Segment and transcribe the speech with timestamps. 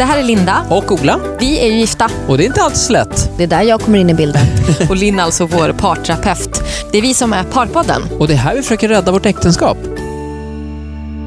[0.00, 0.66] Det här är Linda.
[0.70, 1.20] Och Ola.
[1.40, 2.10] Vi är ju gifta.
[2.28, 3.30] Och det är inte alltid så lätt.
[3.36, 4.42] Det är där jag kommer in i bilden.
[4.90, 6.62] Och Linn är alltså vår parterapeut.
[6.92, 8.02] Det är vi som är Parpodden.
[8.18, 9.78] Och det är här vi försöker rädda vårt äktenskap.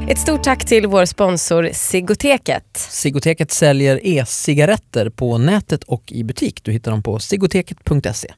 [0.10, 2.78] Ett stort tack till vår sponsor Sigoteket.
[2.78, 6.60] Sigoteket säljer e-cigaretter på nätet och i butik.
[6.64, 8.34] Du hittar dem på sigoteket.se.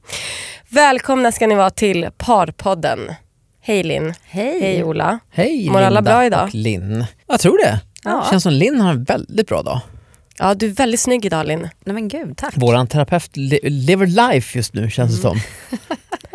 [0.68, 2.98] Välkomna ska ni vara till Parpodden.
[3.60, 4.14] Hej Linn.
[4.24, 4.60] Hej.
[4.60, 5.18] Hej Ola.
[5.30, 6.44] Hej Mår alla Linda bra idag?
[6.44, 7.04] och Linn.
[7.26, 7.80] Jag tror det.
[8.04, 8.26] Ja.
[8.30, 9.80] Känns som Linn har en väldigt bra dag.
[10.38, 11.60] Ja, du är väldigt snygg idag Linn.
[11.84, 12.54] Nej men gud, tack.
[12.56, 13.30] Våran terapeut
[13.62, 15.40] lever life just nu känns det som.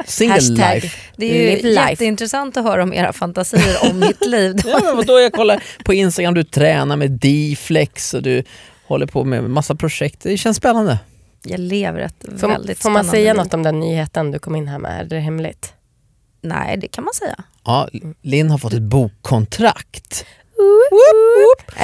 [0.05, 0.75] Single Hashtag.
[0.81, 0.97] life.
[1.17, 1.89] Det är ju Live life.
[1.89, 4.55] jätteintressant att höra om era fantasier om mitt liv.
[4.65, 8.43] Ja, men vadå, jag kollar på Instagram, du tränar med D-flex och du
[8.87, 10.19] håller på med massa projekt.
[10.23, 10.99] Det känns spännande.
[11.43, 13.43] Jag lever ett Får, väldigt får man säga liv.
[13.43, 14.99] något om den nyheten du kom in här med?
[15.01, 15.73] Är det hemligt?
[16.41, 17.35] Nej, det kan man säga.
[17.65, 17.89] Ja,
[18.21, 20.25] Linn har fått ett bokkontrakt.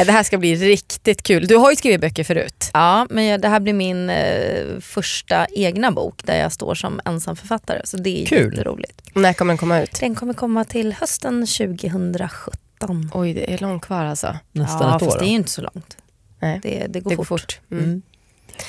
[0.05, 1.47] Det här ska bli riktigt kul.
[1.47, 2.69] Du har ju skrivit böcker förut.
[2.73, 7.81] Ja, men det här blir min eh, första egna bok där jag står som ensamförfattare.
[7.83, 8.51] Så det är Kul.
[8.53, 9.01] jätteroligt.
[9.13, 9.99] När kommer den komma ut?
[9.99, 13.11] Den kommer komma till hösten 2017.
[13.13, 14.35] Oj, det är långt kvar alltså.
[14.51, 15.05] Nästan ja, ett år.
[15.05, 15.13] fort.
[15.13, 15.19] då.
[15.19, 15.97] det är ju inte så långt.
[16.39, 17.41] Nej, Det, det går det går fort.
[17.41, 17.59] fort.
[17.71, 17.83] Mm.
[17.83, 18.01] Mm.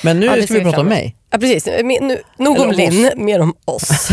[0.02, 1.16] Men nu Ja, det ska vi prata om mig.
[1.30, 1.66] Ja, precis.
[2.00, 3.88] Nu, nog om om Linn, mer om oss.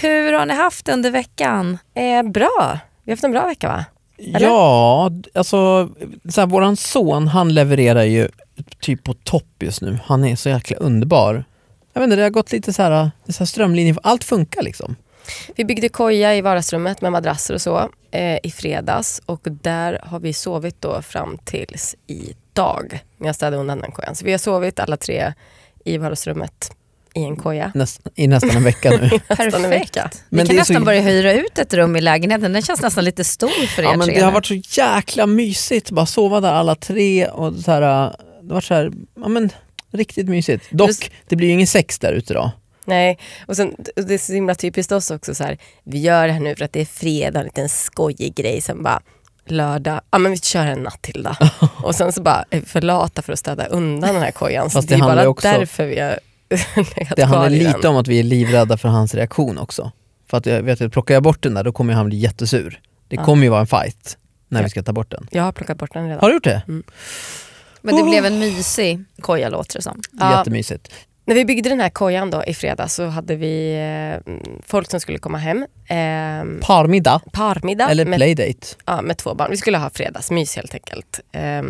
[0.00, 1.78] Hur har ni haft det under veckan?
[1.94, 2.78] eh, bra.
[3.10, 3.84] Vi har haft en bra vecka va?
[4.18, 4.46] Eller?
[4.46, 5.88] Ja, alltså
[6.28, 8.28] så här, våran son han levererar ju
[8.80, 9.98] typ på topp just nu.
[10.04, 11.44] Han är så jäkla underbar.
[11.92, 14.96] Jag vet inte, det har gått lite så här, så här strömlinje, allt funkar liksom.
[15.56, 20.20] Vi byggde koja i vardagsrummet med madrasser och så eh, i fredags och där har
[20.20, 23.04] vi sovit då fram tills idag.
[23.16, 24.14] När jag städade undan den kojan.
[24.14, 25.32] Så vi har sovit alla tre
[25.84, 26.72] i vardagsrummet
[27.14, 27.72] i en koja.
[27.74, 29.10] Näst, I nästan en vecka nu.
[29.28, 30.02] Nästan en vecka.
[30.02, 30.24] Perfekt.
[30.28, 32.52] Men Vi kan det är så- nästan börja hyra ut ett rum i lägenheten.
[32.52, 35.26] Den känns nästan lite stor för er ja, men tre det har varit så jäkla
[35.26, 38.14] mysigt, bara sova där alla tre och så här, det har
[38.54, 38.90] varit så här,
[39.20, 39.50] ja men
[39.92, 40.66] riktigt mysigt.
[40.70, 42.52] Dock, det blir ju ingen sex där ute då.
[42.84, 45.58] Nej, och sen, det är så himla typiskt oss också så här.
[45.84, 48.60] Vi gör det här nu för att det är fredag, en liten skojig grej.
[48.60, 49.00] Sen bara
[49.46, 51.34] lördag, ja men vi kör en natt till då.
[51.82, 54.70] och sen så bara är vi för lata för att städa undan den här kojan.
[54.70, 56.18] Så Fast det, det är bara också- därför vi har
[57.16, 59.92] Det handlar lite om att vi är livrädda för hans reaktion också.
[60.30, 62.80] För att jag vet att plockar jag bort den där då kommer han bli jättesur.
[63.08, 63.24] Det Ja.
[63.24, 64.18] kommer ju vara en fight
[64.48, 64.64] när Ja.
[64.64, 65.26] vi ska ta bort den.
[65.30, 66.20] Jag har plockat bort den redan.
[66.20, 66.62] Har du gjort det?
[67.82, 70.00] Men det blev en mysig koja låter det som.
[70.20, 70.38] Ja.
[70.38, 70.92] Jättemysigt.
[71.24, 73.74] När vi byggde den här kojan då i fredags så hade vi
[74.26, 74.32] eh,
[74.66, 75.58] folk som skulle komma hem.
[75.86, 78.66] Eh, Parmiddag parmiddag eller med, playdate.
[78.86, 79.50] ja, med två barn.
[79.50, 81.20] Vi skulle ha fredagsmys helt enkelt.
[81.32, 81.62] Eh,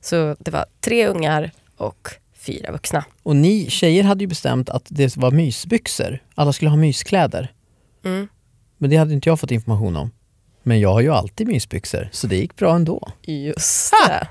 [0.00, 2.08] så det var tre ungar och
[2.46, 3.04] fyra vuxna.
[3.22, 6.18] Och ni tjejer hade ju bestämt att det var mysbyxor.
[6.34, 7.52] Alla skulle ha myskläder.
[8.04, 8.28] Mm.
[8.78, 10.10] Men det hade inte jag fått information om.
[10.62, 13.08] Men jag har ju alltid mysbyxor så det gick bra ändå.
[13.22, 14.08] Just Ha!
[14.08, 14.28] det.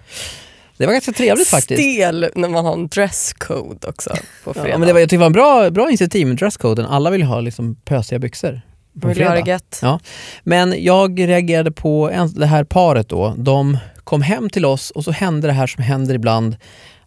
[0.77, 1.81] Det var ganska trevligt faktiskt.
[1.81, 4.69] Stel när man har en dresscode också på fredag.
[4.69, 6.85] Ja, men det var, jag tyckte det var en bra, bra initiativ med dresscoden.
[6.85, 8.61] Alla vill ha liksom pösiga byxor.
[9.01, 9.45] På Vill ha fredag.
[9.45, 9.79] det gött?
[9.81, 9.99] Ja.
[10.43, 13.33] Men jag reagerade på en, det här paret då.
[13.37, 16.55] De kom hem till oss och så hände det här som händer ibland.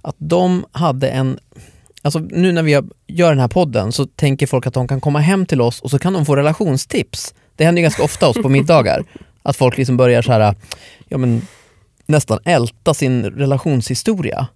[0.06, 1.38] Att de hade en...
[2.02, 2.70] Alltså nu när vi
[3.06, 5.90] gör den här podden så tänker folk att de kan komma hem till oss och
[5.90, 7.34] så kan de få relationstips.
[7.56, 9.04] Det händer ju ganska ofta oss på middagar.
[9.42, 10.54] Att folk liksom börjar så här,
[11.08, 11.42] ja men
[12.06, 14.46] nästan älta sin relationshistoria.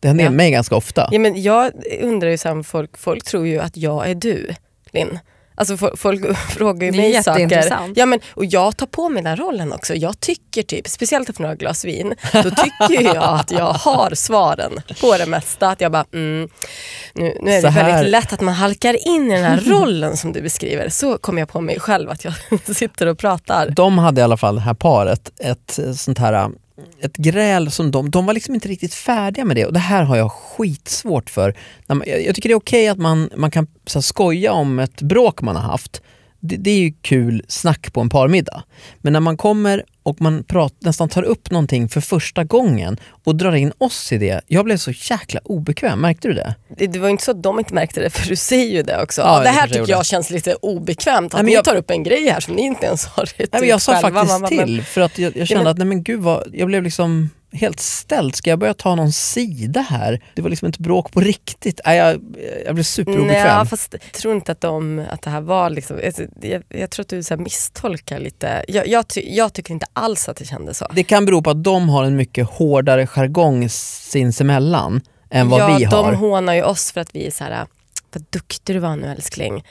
[0.00, 0.30] Det händer Ja.
[0.30, 1.08] mig ganska ofta.
[1.10, 4.54] Ja, men jag undrar ju folk, folk tror ju att jag är du,
[4.92, 5.18] Linn.
[5.58, 7.40] Alltså fo- folk frågar ju Det är mig saker.
[7.40, 7.96] jätteintressant.
[7.96, 9.94] Ja, men, och jag tar på mig den rollen också.
[9.94, 14.72] Jag tycker typ, speciellt efter några glas vin, då tycker jag att jag har svaren
[15.00, 15.68] på det mesta.
[15.68, 16.48] Att jag bara, mm,
[17.14, 20.32] nu, nu är det väldigt lätt att man halkar in i den här rollen som
[20.32, 20.88] du beskriver.
[20.88, 22.34] Så kommer jag på mig själv, att jag
[22.76, 23.70] sitter och pratar.
[23.70, 26.50] De hade i alla fall, det här paret, ett sånt här
[27.00, 30.02] ett gräl som de, de var liksom inte riktigt färdiga med det och det här
[30.02, 31.54] har jag skitsvårt för.
[32.06, 35.42] Jag tycker det är okej att man, man kan så här, skoja om ett bråk
[35.42, 36.02] man har haft.
[36.40, 38.62] Det, det är ju kul snack på en parmiddag.
[38.98, 43.34] Men när man kommer och man prat, nästan tar upp någonting för första gången och
[43.36, 44.40] drar in oss i det.
[44.46, 46.54] Jag blev så jäkla obekväm, märkte du det?
[46.76, 48.82] Det, det var ju inte så att de inte märkte det, för du säger ju
[48.82, 49.20] det också.
[49.22, 51.90] Ja, Ja, det här tycker jag känns lite obekvämt, att Nej, ni jag- tar upp
[51.90, 54.82] en grej här som ni inte ens har rätt Nej, men jag sa faktiskt till
[54.82, 57.80] för att jag, jag kände men- att nej men gud vad, jag blev liksom helt
[57.80, 58.34] ställd.
[58.34, 60.22] Ska jag börja ta någon sida här?
[60.34, 61.80] Det var liksom ett bråk på riktigt.
[61.86, 62.20] Nej, jag,
[62.66, 63.56] jag blev superobekväm.
[63.56, 66.90] Nej, fast jag tror inte att, de, att det här var liksom, alltså, jag, jag
[66.90, 68.64] tror att du så misstolkar lite.
[68.68, 70.86] Jag, jag, ty, jag tycker inte alls att det kändes så.
[70.92, 75.76] Det kan bero på att de har en mycket hårdare jargong sinsemellan än vad ja,
[75.76, 76.12] vi har.
[76.12, 77.66] de hånar ju oss för att vi är så här,
[78.12, 79.64] vad duktig du var nu älskling.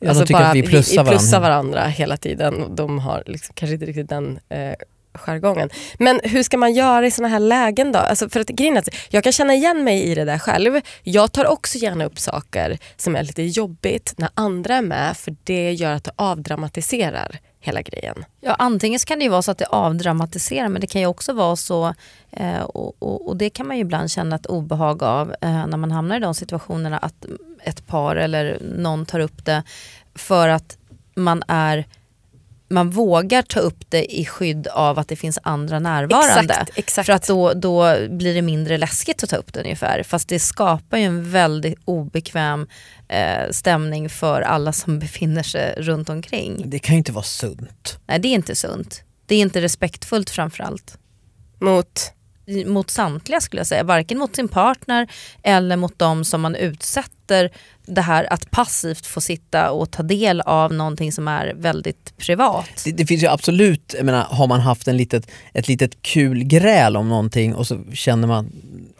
[0.00, 1.70] Ja, de tycker att vi plussar vi plussar varandra.
[1.70, 2.76] varandra hela tiden.
[2.76, 4.72] De har liksom, kanske inte riktigt den eh,
[5.18, 5.70] jargongen.
[5.98, 7.98] Men hur ska man göra i såna här lägen då?
[7.98, 10.80] Alltså för att, grejen jag kan känna igen mig i det där själv.
[11.02, 15.36] Jag tar också gärna upp saker som är lite jobbigt när andra är med för
[15.44, 18.24] det gör att det avdramatiserar hela grejen.
[18.40, 21.06] Ja, antingen så kan det ju vara så att det avdramatiserar men det kan ju
[21.06, 21.94] också vara så,
[22.30, 25.76] eh, och, och, och det kan man ju ibland känna ett obehag av eh, när
[25.76, 27.26] man hamnar i de situationerna att
[27.62, 29.62] ett par eller någon tar upp det
[30.14, 30.78] för att
[31.14, 31.86] man är
[32.68, 36.54] man vågar ta upp det i skydd av att det finns andra närvarande.
[36.54, 37.06] Exakt, exakt.
[37.06, 40.02] För att då, då blir det mindre läskigt att ta upp det ungefär.
[40.02, 42.66] Fast det skapar ju en väldigt obekväm
[43.08, 46.62] eh, stämning för alla som befinner sig runt omkring.
[46.70, 47.98] Det kan ju inte vara sunt.
[48.06, 49.02] Nej det är inte sunt.
[49.26, 50.98] Det är inte respektfullt framförallt.
[51.60, 52.12] Mot
[52.66, 53.84] Mot samtliga skulle jag säga.
[53.84, 55.08] Varken mot sin partner
[55.42, 57.50] eller mot de som man utsätter
[57.86, 62.82] det här att passivt få sitta och ta del av någonting som är väldigt privat.
[62.84, 66.44] Det, det finns ju absolut, jag menar, har man haft en litet, ett litet kul
[66.44, 68.52] gräl om någonting och så känner man...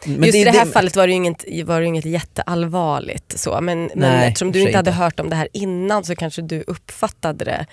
[0.05, 3.39] Men Just i det här fallet var det ju inget, var det inget jätteallvarligt.
[3.39, 3.61] Så.
[3.61, 5.01] Men, men Nej, eftersom i och du inte hade inte.
[5.03, 7.65] hört om det här innan så kanske du uppfattade det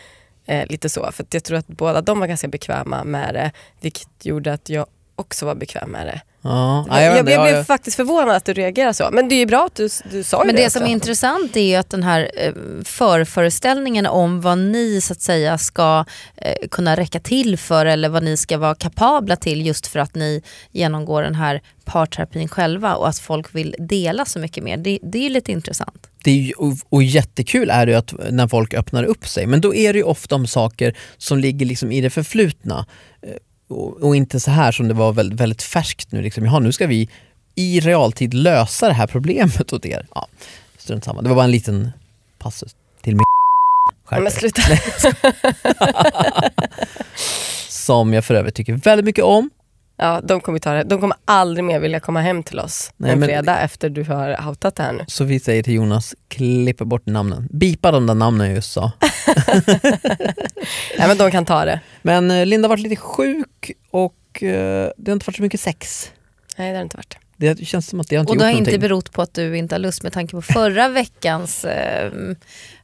[0.47, 1.13] eh, lite så.
[1.13, 4.69] För att jag tror att båda de var ganska bekväma med det, vilket gjorde att
[4.69, 4.87] jag
[5.17, 6.21] också var bekväm med det.
[6.47, 9.09] Ja, jag, jag, jag, blev faktiskt förvånad att du reagerade så.
[9.13, 11.57] Men det är ju bra att du, du sa Men det det som är intressant
[11.57, 12.53] är ju att den här eh,
[12.85, 16.05] förföreställningen om vad ni så att säga ska
[16.37, 20.15] eh, kunna räcka till för eller vad ni ska vara kapabla till just för att
[20.15, 24.77] ni genomgår den här parterapin själva och att folk vill dela så mycket mer.
[24.77, 26.11] Det, det är ju lite intressant.
[26.25, 29.47] det är ju, och, och jättekul är det ju att när folk öppnar upp sig,
[29.47, 32.87] men då är det ju ofta om saker som ligger liksom i det förflutna.
[33.69, 36.23] Och, och inte så här som det var väldigt, väldigt färskt nu.
[36.23, 36.45] Liksom.
[36.45, 37.09] Jaha, nu ska vi
[37.55, 40.07] i realtid lösa det här problemet åt er.
[40.15, 40.27] Ja,
[40.79, 41.23] strunt samma.
[41.23, 41.91] Det var bara en liten
[42.39, 43.25] passus till min
[44.11, 44.63] Ja, men sluta.
[47.69, 49.51] Som jag för övrigt tycker väldigt mycket om.
[49.97, 50.83] Ja, de kommer, ta det.
[50.85, 54.05] de kommer aldrig mer vilja komma hem till oss Nej, en men- fredag efter du
[54.05, 55.05] har outat det här nu.
[55.09, 57.49] Så vi säger till Jonas, klippa bort namnen.
[57.51, 58.93] Bipa de där namnen jag just sa.
[60.99, 61.81] Nej, men de kan ta det.
[62.03, 65.61] Men eh, Linda har varit lite sjuk och eh, det har inte varit så mycket
[65.61, 66.11] sex.
[66.57, 67.17] Nej, det har inte varit.
[67.37, 68.75] Det känns som att det har inte Och det har någonting.
[68.75, 72.07] inte berott på att du inte har lust med tanke på förra veckans eh,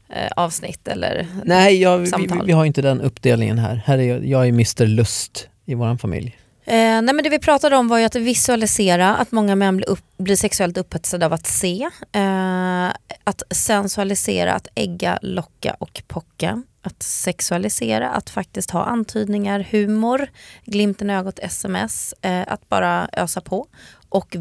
[0.08, 2.46] eh, avsnitt eller Nej, jag, vi, vi, samtal.
[2.46, 3.82] vi har inte den uppdelningen här.
[3.86, 6.36] här är jag, jag är Mr Lust i vår familj.
[6.70, 9.88] Eh, nej men det vi pratade om var ju att visualisera, att många män blir,
[9.88, 11.88] upp, blir sexuellt upphetsade av att se.
[12.12, 12.86] Eh,
[13.24, 16.62] att sensualisera, att ägga, locka och pocka.
[16.82, 20.28] Att sexualisera, att faktiskt ha antydningar, humor,
[20.64, 22.14] glimten i ögat, sms.
[22.22, 23.66] Eh, att bara ösa på.
[24.08, 24.36] Och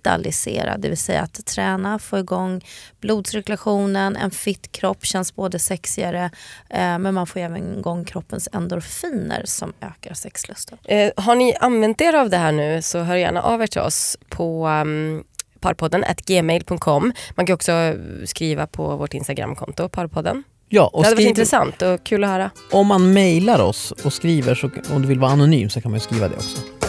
[0.00, 2.64] vitalisera, det vill säga att träna, få igång
[3.00, 6.30] blodcirkulationen, en fit kropp känns både sexigare
[6.70, 10.78] eh, men man får även igång kroppens endorfiner som ökar sexlusten.
[10.84, 13.80] Eh, har ni använt er av det här nu så hör gärna av er till
[13.80, 15.24] oss på um,
[15.60, 17.12] parpodden gmail.com.
[17.34, 17.94] Man kan också
[18.24, 20.42] skriva på vårt Instagramkonto, parpodden.
[20.68, 22.50] Ja, Det och hade varit intressant och kul att höra.
[22.70, 26.00] om man mejlar oss och skriver, så, om du vill vara anonym så kan man
[26.00, 26.79] skriva det också.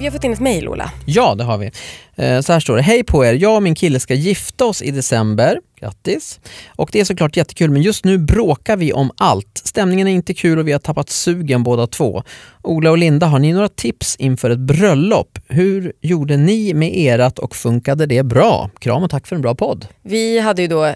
[0.00, 0.92] Vi har fått in ett mejl Ola.
[1.04, 1.70] Ja, det har vi.
[2.16, 2.82] Eh, Så här står det.
[2.82, 5.58] Hej på er, jag och min kille ska gifta oss i december.
[5.80, 6.40] Grattis!
[6.68, 9.60] Och det är såklart jättekul men just nu bråkar vi om allt.
[9.64, 12.22] Stämningen är inte kul och vi har tappat sugen båda två.
[12.62, 15.38] Ola och Linda, har ni några tips inför ett bröllop?
[15.48, 18.70] Hur gjorde ni med erat och funkade det bra?
[18.78, 19.86] Kram och tack för en bra podd.
[20.02, 20.94] Vi hade ju då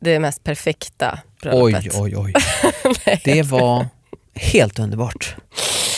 [0.00, 2.00] det mest perfekta Oj, bröllopet.
[2.00, 2.32] oj, oj.
[3.24, 3.86] Det var
[4.34, 5.36] helt underbart.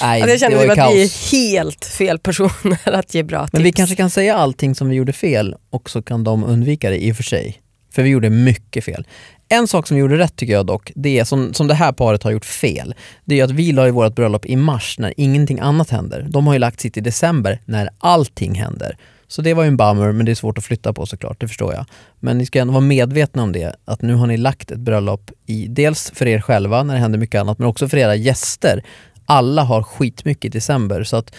[0.03, 3.23] Nej, Alltså jag känner det var ju att vi är helt fel personer att ge
[3.23, 3.65] bra Men tips.
[3.65, 7.05] vi kanske kan säga allting som vi gjorde fel och så kan de undvika det
[7.05, 7.61] i och för sig.
[7.95, 9.07] För vi gjorde mycket fel.
[9.49, 11.93] En sak som vi gjorde rätt tycker jag dock, det är som, som det här
[11.93, 12.95] paret har gjort fel.
[13.25, 16.27] Det är att vi la i vårt bröllop i mars när ingenting annat händer.
[16.29, 18.97] De har ju lagt sitt i december när allting händer.
[19.29, 21.49] Så det var ju en bummer men det är svårt att flytta på såklart, det
[21.49, 21.85] förstår jag.
[22.21, 25.31] Men ni ska ändå vara medvetna om det, att nu har ni lagt ett bröllop
[25.47, 28.85] i, dels för er själva när det händer mycket annat, men också för era gäster.
[29.27, 31.35] Alla har skitmycket i december så att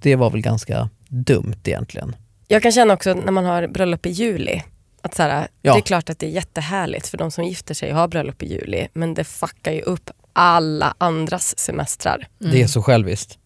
[0.00, 2.16] det var väl ganska dumt egentligen.
[2.48, 4.62] Jag kan känna också när man har bröllop i juli,
[5.02, 5.72] att så här, Ja.
[5.72, 8.42] det är klart att det är jättehärligt för de som gifter sig och har bröllop
[8.42, 12.26] i juli, men det fuckar ju upp alla andras semestrar.
[12.38, 13.38] Det är så själviskt.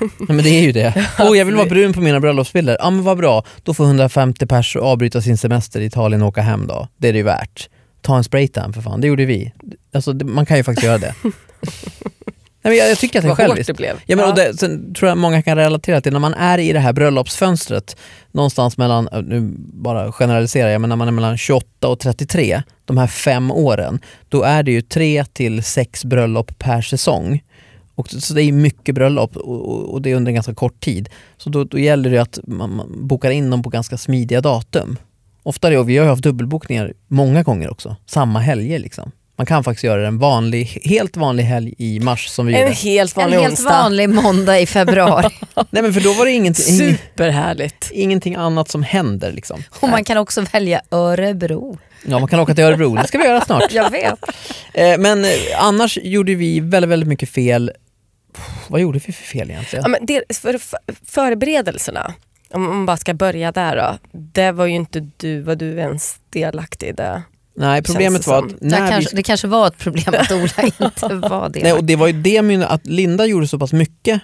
[0.00, 0.94] Nej, men det är ju det.
[1.18, 2.76] Oh, jag vill vara brun på mina bröllopsbilder.
[2.80, 6.40] Ja men vad bra, då får 150 pers avbryta sin semester i Italien och åka
[6.42, 6.88] hem då.
[6.96, 7.68] Det är det ju värt.
[8.02, 9.52] Ta en spraytan för fan, det gjorde vi.
[9.94, 11.14] Alltså, det, man kan ju faktiskt göra det.
[12.62, 13.66] Nej, men jag, jag tycker att det är själviskt.
[13.66, 13.96] det blev.
[14.06, 14.30] Ja, men, Ja.
[14.30, 16.92] och det, sen tror jag många kan relatera till när man är i det här
[16.92, 17.96] bröllopsfönstret
[18.32, 22.62] någonstans mellan, äh, nu bara generaliserar jag, men när man är mellan 28 och 33,
[22.84, 27.42] de här fem åren, då är det ju tre till sex bröllop per säsong.
[27.96, 31.08] Och, så det är mycket bröllop och, och, det är under en ganska kort tid.
[31.36, 34.96] Så då, då gäller det att man, man bokar in dem på ganska smidiga datum.
[35.42, 39.10] Ofta det, och vi har ju haft dubbelbokningar många gånger också, samma helger liksom.
[39.38, 42.72] Man kan faktiskt göra en vanlig, helt vanlig helg i mars som vi En gjorde.
[42.74, 43.70] helt En vanlig helt onsdag.
[43.70, 45.28] vanlig måndag i februari.
[45.70, 46.64] Nej men för då var det ingenting,
[47.16, 47.90] Superhärligt.
[47.94, 49.62] ingenting annat som händer liksom.
[49.80, 51.78] Och man kan också välja Örebro.
[52.06, 53.64] Ja man kan åka till Örebro, det ska vi göra snart.
[53.72, 54.18] Jag vet.
[54.74, 55.24] Eh, Men
[55.58, 57.70] annars gjorde vi väldigt, väldigt mycket fel.
[58.68, 59.82] Vad gjorde vi för fel egentligen?
[59.82, 62.14] Ja, men det, för, för, förberedelserna,
[62.50, 63.98] om man bara ska börja där då.
[64.18, 67.22] Det var ju inte du, var du ens delaktig i det?
[67.58, 69.16] Nej problemet det var att Det, när kanske, vi...
[69.16, 71.62] det kanske var ett problem att Ola inte var det.
[71.62, 74.20] Nej, och det var ju det min, att Linda gjorde så pass mycket,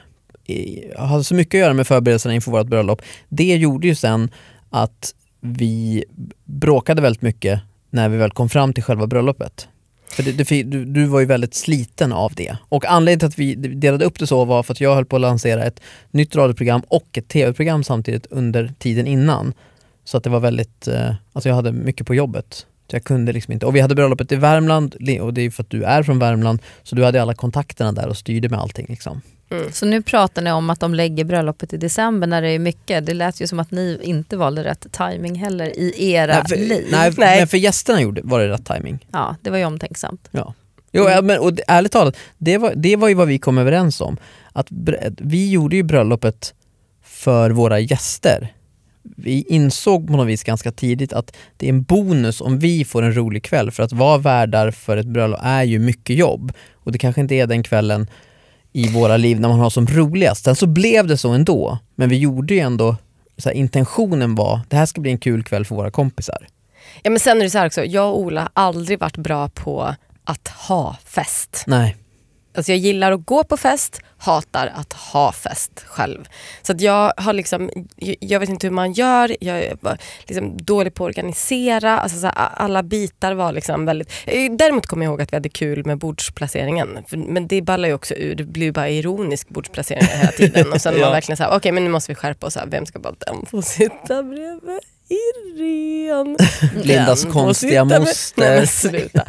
[0.47, 3.03] i- hade så mycket att göra med förberedelserna inför vårt bröllop.
[3.29, 4.31] Det gjorde ju sen
[4.71, 6.05] att vi
[6.45, 9.69] bråkade väldigt mycket när vi väl kom fram till själva bröllopet.
[10.13, 12.57] För det, det, du, du var ju väldigt sliten av det.
[12.69, 15.17] Och anledningen till att vi delade upp det så var för att jag höll på
[15.17, 19.55] att lansera ett nytt radioprogram och ett tv-program samtidigt under tiden innan.
[20.05, 22.67] Så att det var väldigt, eh, alltså jag hade mycket på jobbet.
[22.91, 23.67] Så jag kunde liksom inte.
[23.67, 26.63] Och vi hade bröllopet i Värmland och det är för att du är från Värmland
[26.83, 28.87] så du hade alla kontakterna där och styrde med allting.
[28.89, 29.21] Liksom.
[29.73, 33.07] Så nu pratar ni om att de lägger bröllopet i december när det är mycket.
[33.07, 36.57] Det lät ju som att ni inte valde rätt timing heller i era Nej, för,
[36.57, 36.89] liv.
[36.91, 37.39] nej, Nej.
[37.39, 39.07] men för gästerna gjorde, var det rätt timing.
[39.13, 40.29] Ja, det var ju omtänksamt.
[40.31, 40.55] Ja.
[40.93, 44.01] Jo, ja, men, och ärligt talat, det var, det var ju vad vi kom överens
[44.01, 44.17] om.
[44.53, 44.67] Att
[45.19, 46.55] vi gjorde ju bröllopet
[47.05, 48.53] för våra gäster.
[49.03, 53.03] Vi insåg på något vis ganska tidigt att det är en bonus om vi får
[53.03, 56.93] en rolig kväll för att vara värdar för ett bröllop är ju mycket jobb och
[56.93, 58.07] det kanske inte är den kvällen
[58.73, 60.45] i våra liv när man har som roligast.
[60.45, 62.97] Sen så blev det så ändå, men vi gjorde ju ändå,
[63.39, 66.47] så här, intentionen var det här ska bli en kul kväll för våra kompisar.
[67.03, 69.49] Ja, men sen är det så här också, jag och Ola har aldrig varit bra
[69.49, 71.65] på att ha fest.
[71.67, 71.97] Nej.
[72.55, 76.29] Alltså jag gillar att gå på fest, hatar att ha fest själv.
[76.63, 77.71] Så att jag har liksom,
[78.21, 79.77] jag- vet inte hur man gör, jag är
[80.27, 81.99] liksom dålig på att organisera.
[82.01, 84.13] Alltså så här, alla bitar var liksom väldigt...
[84.27, 86.99] eh, Däremot kommer jag ihåg att vi hade kul med bordsplaceringen.
[87.11, 90.73] Men det ballar ju också ur, det blir bara ironisk bordsplacering hela tiden.
[90.73, 91.01] Och sen Ja.
[91.05, 92.67] man verkligen så här, okej men nu måste vi skärpa oss, här.
[92.67, 94.81] vem ska bara den få sitta bredvid
[95.13, 96.37] Irene?
[96.85, 98.43] Lindas konstiga moster.
[98.43, 99.25] Nej men sluta.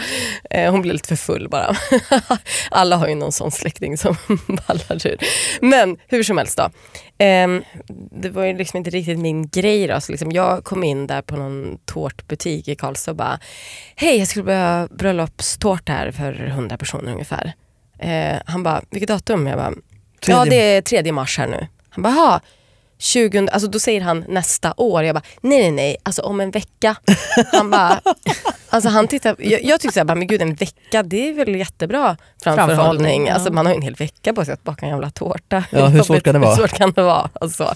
[0.49, 1.75] Eh, Hon blev lite för full bara.
[2.71, 4.15] Alla har ju någon sån släkting som
[4.67, 5.17] ballar ur.
[5.61, 6.69] Men hur som helst då.
[7.17, 7.63] Ehm,
[8.11, 10.01] det var ju liksom inte riktigt min grej då.
[10.01, 13.39] Så liksom jag kom in där på någon tårtbutik i Karlstad och bara
[13.95, 17.53] Hej jag skulle behöva bröllopstårta här för 100 personer ungefär.
[17.99, 19.47] Eh, han bara, vilket datum?
[19.47, 19.73] Jag bara,
[20.27, 21.67] ja det är 3 mars här nu.
[21.89, 22.41] Han bara, "Jaha,
[23.03, 25.03] 20, alltså då säger han nästa år.
[25.03, 26.95] Jag bara, nej nej nej, alltså om en vecka.
[27.51, 28.01] Han bara,
[28.69, 32.17] alltså han tittar, jag, jag tyckte såhär, men gud en vecka det är väl jättebra
[32.43, 32.75] framförhållning.
[32.75, 33.33] Framförhållning, ja.
[33.33, 35.63] Alltså man har ju en hel vecka på sig att baka en jävla tårta.
[35.69, 36.49] Ja, hur svårt kan det vara?
[36.55, 37.29] Hur svårt kan det vara?
[37.33, 37.73] Alltså.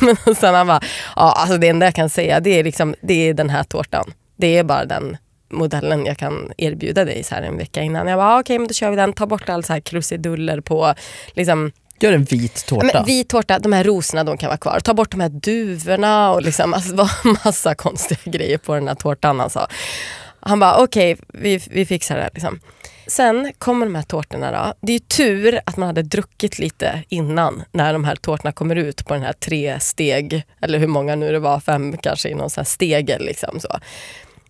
[0.24, 0.80] Men sen han bara,
[1.16, 4.12] ja alltså det enda jag kan säga det är, liksom, det är den här tårtan.
[4.36, 5.16] Det är bara den
[5.50, 8.06] modellen jag kan erbjuda dig så här en vecka innan.
[8.06, 10.94] Jag bara, okej men då kör vi den, ta bort all så här krusiduller på
[11.34, 12.90] liksom, Gör en vit Ja, tårta.
[12.94, 14.80] men vit tårta, de här rosorna de kan vara kvar.
[14.80, 17.10] Ta bort de här duvorna och liksom, alltså, var
[17.44, 19.40] massa konstiga grejer på den här tårtan.
[19.40, 19.66] Alltså.
[20.40, 22.30] Han bara okej, vi, vi fixar det.
[22.34, 22.60] Liksom.
[23.06, 24.74] Sen kommer de här tårtorna då.
[24.86, 28.76] Det är ju tur att man hade druckit lite innan när de här tårtorna kommer
[28.76, 32.34] ut på den här tre steg, eller hur många nu det var, fem kanske i
[32.34, 33.24] någon sån här stegel.
[33.24, 33.68] Liksom, så.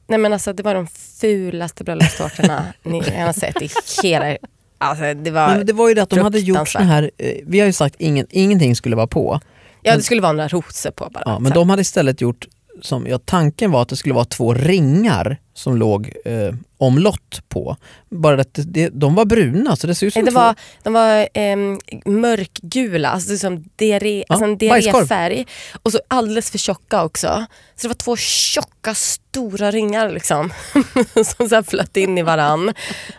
[0.07, 0.87] Nej men alltså det var de
[1.21, 3.71] fulaste bröllopstårtorna ni har sett i
[4.03, 4.37] hela...
[4.79, 5.49] Alltså det var...
[5.49, 7.73] Men det var ju det att de hade gjort såna här, eh, vi har ju
[7.73, 9.41] sagt ingen, ingenting skulle vara på.
[9.83, 11.23] Ja det skulle vara några rosor på bara.
[11.27, 12.47] Ja, men de hade istället gjort,
[12.83, 17.77] som, ja, tanken var att det skulle vara två ringar som låg eh, omlott på.
[18.11, 20.41] Bara att det, de var bruna så det ser ut som Nej, det två...
[20.41, 25.47] var, de var ehm, mörkgula, alltså som diarré, alltså en diarréfärg.
[25.83, 27.47] Och så alldeles för tjocka också.
[27.77, 30.53] Så det var två tjocka stora ringar liksom.
[31.37, 32.69] som så flöt in i varann.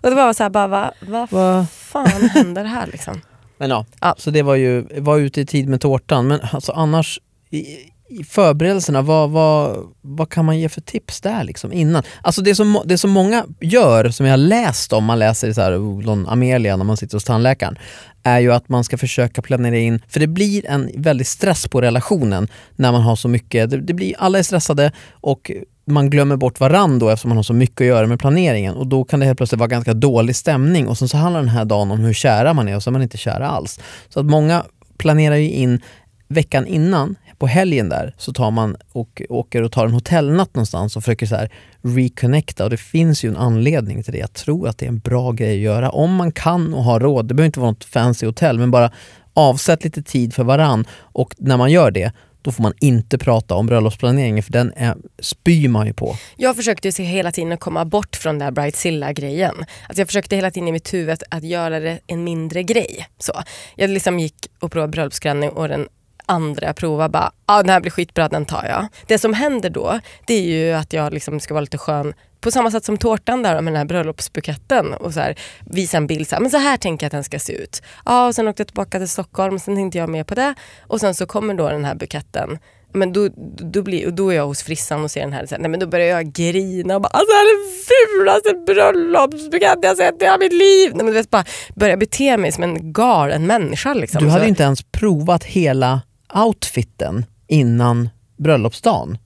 [0.02, 1.68] Och det var så här, bara, vad va Va?
[1.72, 3.22] fan händer här liksom?
[3.58, 4.16] Men ja, Ja.
[4.18, 6.28] så det var ju, var ute i tid med tårtan.
[6.28, 7.66] Men alltså annars, i,
[8.10, 12.04] i förberedelserna, vad, vad, vad kan man ge för tips där liksom innan?
[12.22, 15.54] Alltså det som, det som många gör, som jag har läst om, man läser i
[15.54, 17.78] så här, oh, någon Amelia när man sitter hos tandläkaren,
[18.24, 21.82] är ju att man ska försöka planera in, för det blir en väldig stress på
[21.82, 25.52] relationen när man har så mycket, det, det blir, alla är stressade och
[25.88, 28.88] man glömmer bort varandra då eftersom man har så mycket att göra med planeringen och
[28.88, 31.66] då kan det helt plötsligt vara ganska dålig stämning och sen så handlar den här
[31.66, 33.80] dagen om hur kära man är och så är man inte kära alls.
[34.10, 34.66] Så att många
[34.98, 35.82] planerar ju in
[36.28, 40.96] veckan innan, på helgen där, så tar man och åker och tar en hotellnatt någonstans
[40.96, 44.20] och försöker så här reconnecta och det finns ju en anledning till det.
[44.20, 47.00] Jag tror att det är en bra grej att göra om man kan och har
[47.00, 47.28] råd.
[47.28, 48.92] Det behöver inte vara något fancy hotell men bara
[49.34, 53.56] avsätt lite tid för varann och när man gör det då får man inte prata
[53.56, 56.16] om bröllopsplaneringen för den är, spyr man ju på.
[56.36, 59.56] Jag försökte ju se hela tiden komma bort från den där Bridezilla-grejen.
[59.88, 63.08] Alltså jag försökte hela tiden i mitt huvud att göra det en mindre grej.
[63.20, 63.34] Så.
[63.76, 65.88] Jag liksom gick och provade bröllopsklänning och den
[66.28, 68.88] andra provar bara, ah, den här blir skitbra, den tar jag.
[69.08, 72.52] Det som händer då, det är ju att jag liksom ska vara lite skön på
[72.52, 76.28] samma sätt som tårtan där med den här bröllopsbuketten och så här, visa en bild,
[76.28, 77.82] så här, men så här tänker jag att den ska se ut.
[78.06, 80.54] Ja, och sen åkte jag tillbaka till Stockholm och sen tänkte jag med på det
[80.82, 82.60] och sen så kommer då den här buketten
[82.94, 85.62] men då, då, blir, då är jag hos frissan och ser den här, så här
[85.62, 89.80] nej, men då börjar jag grina och bara alltså, det här är den fulaste bröllopsbukett
[89.82, 90.92] jag sett i hela mitt liv.
[90.94, 93.94] Nej, men du vet, bara börja bete mig som en galen människa.
[93.94, 94.24] Liksom.
[94.24, 94.50] Du hade så.
[94.50, 96.02] inte ens provat hela
[96.34, 99.18] outfiten innan bröllopsdagen.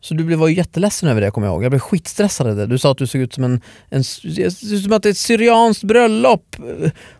[0.00, 1.64] Så du var ju jätteledsen över det kommer jag ihåg.
[1.64, 2.66] Jag blev skitstressad av det.
[2.66, 3.60] Du sa att du såg ut som en,
[3.90, 6.56] en som att det är ett syrianskt bröllop.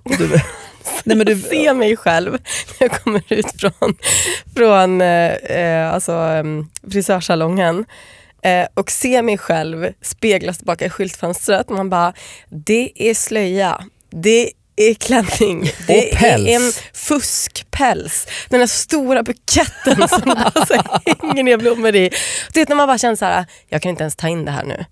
[0.04, 0.28] Du,
[1.04, 3.96] nej, men du, se mig själv när jag kommer ut från,
[4.56, 7.84] från eh, alltså, um, frisörsalongen
[8.42, 11.68] eh, och se mig själv speglas tillbaka i skyltfönstret.
[11.68, 12.12] Man bara,
[12.48, 13.84] det är slöja.
[14.10, 14.50] Det
[14.98, 15.70] klänning.
[15.86, 16.48] Det och päls.
[16.48, 18.26] är en fuskpäls.
[18.48, 20.74] Den där stora buketten som alltså
[21.22, 22.10] hänger ner blommor i.
[22.52, 24.50] Du vet när man bara känner så här, jag kan inte ens ta in det
[24.50, 24.84] här nu.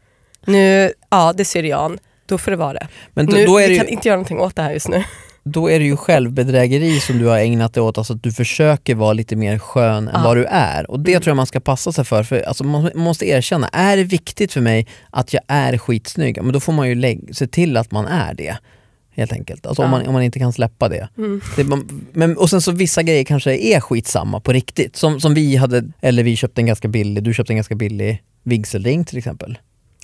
[0.47, 2.89] Nu, ja det är syrian, då får det vara det.
[3.13, 4.89] Men då, nu, då är vi kan ju, inte göra någonting åt det här just
[4.89, 5.05] nu.
[5.45, 8.95] Då är det ju självbedrägeri som du har ägnat dig åt, alltså att du försöker
[8.95, 10.91] vara lite mer skön än vad du är.
[10.91, 11.23] Och det mm.
[11.23, 14.53] tror jag man ska passa sig för, för alltså man måste erkänna, är det viktigt
[14.53, 18.07] för mig att jag är skitsnygg, men då får man ju se till att man
[18.07, 18.57] är det
[19.17, 19.67] helt enkelt.
[19.67, 19.85] Alltså ja.
[19.85, 21.09] om, man, om man inte kan släppa det.
[21.19, 21.41] Mm.
[21.57, 24.97] det man, men, och sen så vissa grejer kanske är skitsamma på riktigt.
[24.97, 28.23] Som, som vi hade, eller vi köpte en ganska billig, du köpte en ganska billig
[28.43, 29.59] vigselring till exempel.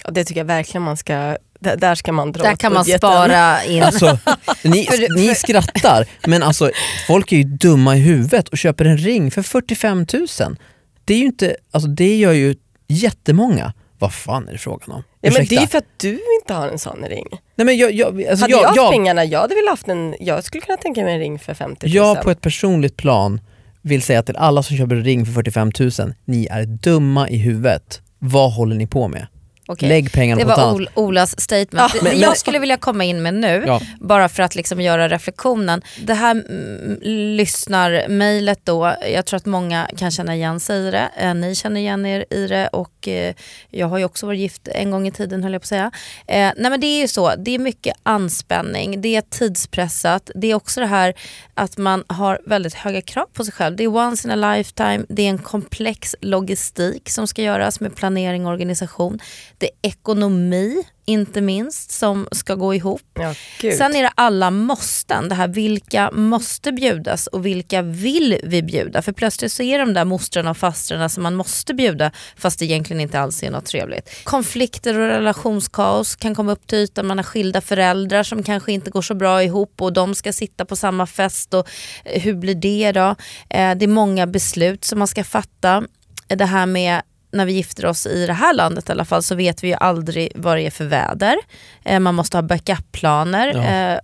[0.05, 2.85] Ja, det tycker jag verkligen man ska, där, där ska man dra Där kan man
[2.85, 3.83] spara in.
[3.91, 4.19] Alltså,
[4.65, 6.71] ni, ni skrattar, men alltså
[7.07, 10.57] folk är ju dumma i huvudet och köper en ring för 45 000.
[11.05, 12.55] Det är ju inte, alltså det gör ju
[12.89, 13.73] jättemånga.
[14.01, 15.03] Vad fan är det frågan om?
[15.21, 17.27] Ja, men det är för att du inte har en sån ring.
[17.55, 20.15] Nej, men jag, jag, alltså hade jag, haft jag, pengarna, jag hade väl haft en,
[20.21, 21.95] jag skulle kunna tänka mig en ring för 50 000.
[21.95, 23.41] Jag på ett personligt plan
[23.83, 25.91] vill säga till alla som köper en ring för 45 000,
[26.25, 28.03] ni är dumma i huvudet.
[28.19, 29.27] Vad håller ni på med?
[29.71, 29.89] Okay.
[29.89, 31.95] Lägg pengarna på Det var Olas statement.
[31.95, 32.01] Ja.
[32.03, 33.81] Men, jag skulle vilja komma in med nu, ja.
[34.01, 35.83] bara för att liksom göra reflektionen.
[36.01, 36.99] Det här mm,
[37.37, 41.11] lyssnar-mejlet då, jag tror att många kan känna igen sig i det.
[41.17, 43.35] Eh, ni känner igen er i det och eh,
[43.71, 45.91] jag har ju också varit gift en gång i tiden höll jag på att säga.
[46.27, 50.51] Eh, nej men det är ju så, det är mycket anspänning, det är tidspressat, det
[50.51, 51.15] är också det här
[51.55, 53.77] att man har väldigt höga krav på sig själv.
[53.77, 57.97] Det är once in a lifetime, det är en komplex logistik som ska göras med
[57.97, 59.19] planering och organisation
[59.61, 63.03] det är ekonomi inte minst som ska gå ihop.
[63.15, 63.35] Ja,
[63.79, 69.03] Sen är det alla måsten, det här vilka måste bjudas och vilka vill vi bjuda?
[69.03, 72.65] För plötsligt så är de där mostrarna och fastrarna som man måste bjuda fast det
[72.65, 74.25] egentligen inte alls är något trevligt.
[74.25, 78.91] Konflikter och relationskaos kan komma upp till ytan, man har skilda föräldrar som kanske inte
[78.91, 81.69] går så bra ihop och de ska sitta på samma fest och
[82.05, 83.09] eh, hur blir det då?
[83.51, 85.85] Eh, det är många beslut som man ska fatta
[86.27, 89.35] det här med när vi gifter oss i det här landet i alla fall så
[89.35, 91.37] vet vi ju aldrig vad det är för väder.
[91.85, 93.63] Eh, man måste ha backup-planer, ja.
[93.63, 93.99] eh,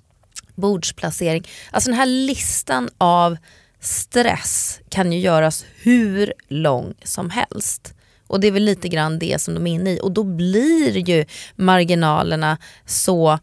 [0.54, 1.48] bordsplacering.
[1.70, 3.36] Alltså den här listan av
[3.80, 7.94] stress kan ju göras hur lång som helst.
[8.26, 10.00] Och det är väl lite grann det som de är inne i.
[10.02, 11.24] Och då blir ju
[11.56, 13.38] marginalerna så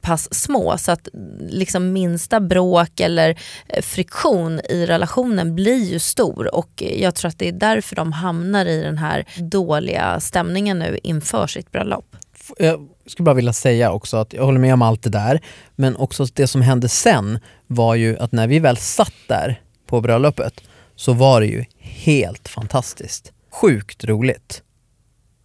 [0.00, 1.08] pass små så att
[1.40, 7.38] liksom minsta bråk eller eh, friktion i relationen blir ju stor och jag tror att
[7.38, 12.16] det är därför de hamnar i den här dåliga stämningen nu inför sitt bröllop.
[12.58, 15.40] Jag skulle bara vilja säga också att jag håller med om allt det där
[15.76, 20.00] men också det som hände sen var ju att när vi väl satt där på
[20.00, 20.62] bröllopet
[20.96, 23.32] så var det ju helt fantastiskt.
[23.52, 24.62] Sjukt roligt.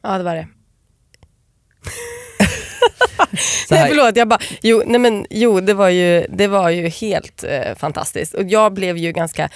[0.03, 0.47] Ja det var det.
[3.69, 7.43] nej förlåt, jag bara, jo, nej men, jo det, var ju, det var ju helt
[7.43, 8.33] eh, fantastiskt.
[8.33, 9.49] Och jag blev ju ganska...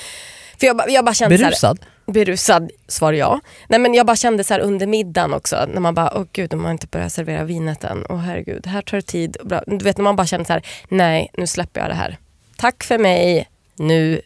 [0.59, 1.79] För jag, jag bara kände Berusad?
[1.79, 3.39] Så här, Berusad, svar ja.
[3.67, 6.65] Nej men jag bara kände så under middagen också, när man bara, åh gud, de
[6.65, 8.05] har inte börjat servera vinet än.
[8.09, 9.35] Åh herregud, här tar det tid.
[9.35, 9.63] Och bra.
[9.67, 12.17] Du vet när man bara känner så här, nej nu släpper jag det här.
[12.57, 14.21] Tack för mig, nu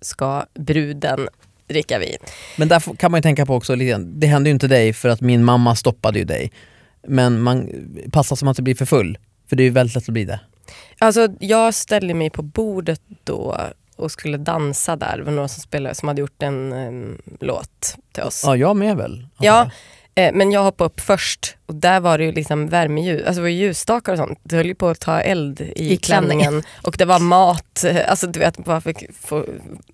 [0.00, 1.28] ska bruden
[1.68, 2.18] dricka vin.
[2.56, 5.20] Men där kan man ju tänka på också, det hände ju inte dig för att
[5.20, 6.52] min mamma stoppade ju dig.
[7.06, 7.70] Men man
[8.12, 10.24] passar så man inte blir för full, för det är ju väldigt lätt att bli
[10.24, 10.40] det.
[10.98, 13.56] Alltså jag ställde mig på bordet då
[13.96, 15.18] och skulle dansa där.
[15.18, 18.42] Det var några som spelade som hade gjort en em, låt till oss.
[18.44, 19.26] Ja, jag med väl?
[19.38, 19.70] Ja,
[20.14, 23.42] eh, men jag hoppade upp först och där var det ju liksom värmeljus, alltså det
[23.42, 24.38] var ljusstakar och sånt.
[24.42, 26.62] Det höll ju på att ta eld i, I klänningen.
[26.82, 29.38] och det var mat, alltså du vet, bara fick få,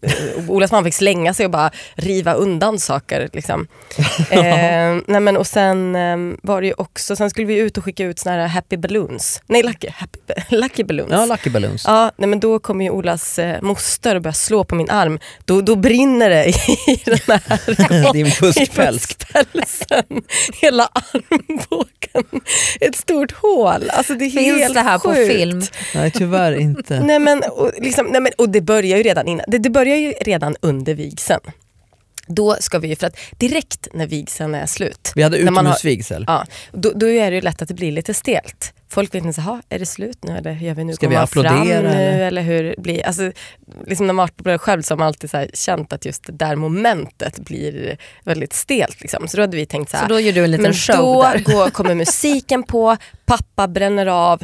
[0.03, 3.29] eh, Olas mamma fick slänga sig och bara riva undan saker.
[3.33, 3.67] Liksom.
[4.31, 7.85] eh, nej men, och sen eh, var det ju också, sen skulle vi ut och
[7.85, 10.19] skicka ut såna här happy balloons, nej lucky, happy,
[10.57, 11.11] lucky balloons.
[11.11, 11.85] Ja, Lucky Balloons.
[11.87, 15.19] Ja, nej men då kommer ju Olas eh, moster och börjar slå på min arm.
[15.45, 16.49] Då, då brinner det
[16.89, 19.17] i den här Din fuskpäls.
[20.61, 20.89] Hela
[21.70, 22.40] armbågen.
[22.81, 23.90] Ett stort hål.
[23.90, 25.33] Alltså det är Finns helt det här på sjukt.
[25.33, 25.62] film?
[25.94, 27.00] Nej, tyvärr inte.
[27.05, 29.44] Nej men, och, liksom, nej men, och det börjar ju redan innan.
[29.48, 31.40] Det, det börjar ju redan under vigseln.
[32.29, 35.12] Då ska vi ju, för att direkt när vigseln är slut.
[35.14, 36.24] Vi hade utomhusvigsel.
[36.29, 38.72] Ja, då, då är det ju lätt att det blir lite stelt.
[38.88, 40.92] Folk vet inte, så, "Ha, är det slut nu eller hur gör vi nu?
[40.92, 43.07] Ska Kommer vi man fram applådera, nu eller?" eller hur blir?
[43.07, 43.33] Alltså,
[43.87, 46.33] liksom när man det själv så har man alltid så här känt att just det
[46.33, 49.01] där momentet blir väldigt stelt.
[49.01, 49.29] Liksom.
[49.29, 50.96] Så då hade vi tänkt så här, Så då gör du en liten men show
[50.96, 51.38] då där.
[51.38, 52.96] går, kommer musiken på,
[53.27, 54.42] pappa bränner av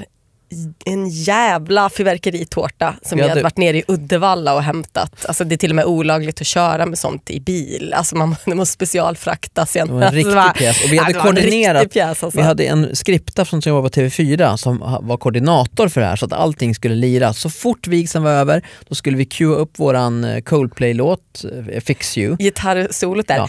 [0.85, 5.27] en jävla fyrverkeritårta som Vi hade- hade varit nere i Uddevalla och hämtat.
[5.27, 7.93] Alltså det är till och med olagligt att köra med sånt i bil.
[7.97, 9.73] Alltså man, det måste specialfraktas.
[9.73, 11.93] Det var en riktig pjäs och vi hade en koordinerat.
[11.93, 12.41] Pjäs, alltså.
[12.41, 16.17] Vi hade en skripta från som jobbade på TV4 som var koordinator för det här
[16.17, 17.33] så att allting skulle lira.
[17.33, 22.19] Så fort vigseln var över då skulle vi cua upp våran eh, Coldplay-låt eh, Fix
[22.19, 22.37] You.
[22.37, 23.37] Gitarrsolot där.
[23.37, 23.49] Ja.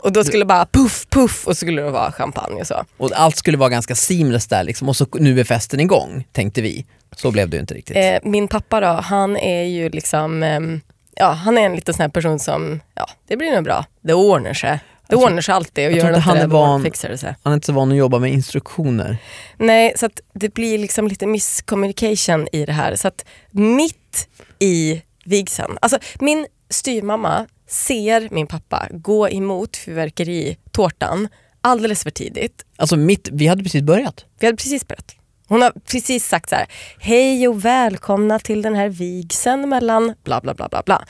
[0.00, 2.84] Och då skulle det bara puff, puff och så skulle det vara champagne och så.
[2.96, 4.88] Och allt skulle vara ganska seamless där liksom.
[4.88, 6.86] och så nu är festen igång tänkte vi.
[7.16, 7.96] Så blev det ju inte riktigt.
[7.96, 10.80] Eh, min pappa då, han är ju liksom, ehm,
[11.16, 14.14] ja han är en liten sån här person som, ja det blir nog bra, det
[14.14, 14.78] ordnar sig.
[15.08, 17.34] Det ordnar sig alltid och jag gör inte han är van- fixar det sig.
[17.42, 19.16] Han är inte så van att jobba med instruktioner.
[19.56, 22.96] Nej, så det blir liksom lite miscommunication i det här.
[22.96, 31.28] Så att mitt i vigseln, alltså min styrmamma ser min pappa gå emot fyrverkeritårtan
[31.60, 32.64] alldeles för tidigt.
[32.76, 34.24] Alltså mitt, vi hade precis börjat.
[34.40, 35.14] Vi hade precis börjat.
[35.48, 36.66] Hon har precis sagt så här,
[36.98, 41.04] hej och välkomna till den här vigseln mellan bla bla bla bla bla.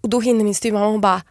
[0.00, 1.22] Och då hinner min styrmamma, hon bara,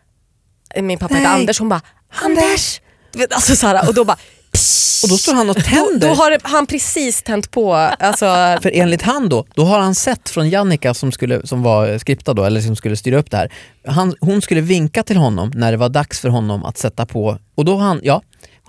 [0.74, 1.30] eh, min pappa heter.
[1.30, 1.82] Anders, hon bara,
[2.24, 2.82] Anders!
[3.14, 4.18] Vet, alltså så här, och då bara,
[5.04, 6.08] Och då står han och då, tänder.
[6.08, 8.26] då har han precis tänt på, alltså
[8.62, 12.34] För enligt han då, då har han sett från Jannica som, skulle, som var skriptad
[12.34, 13.52] då, eller som skulle styra upp det här.
[13.88, 17.38] Han, hon skulle vinka till honom när det var dags för honom att sätta på,
[17.56, 18.22] och då har han, ja,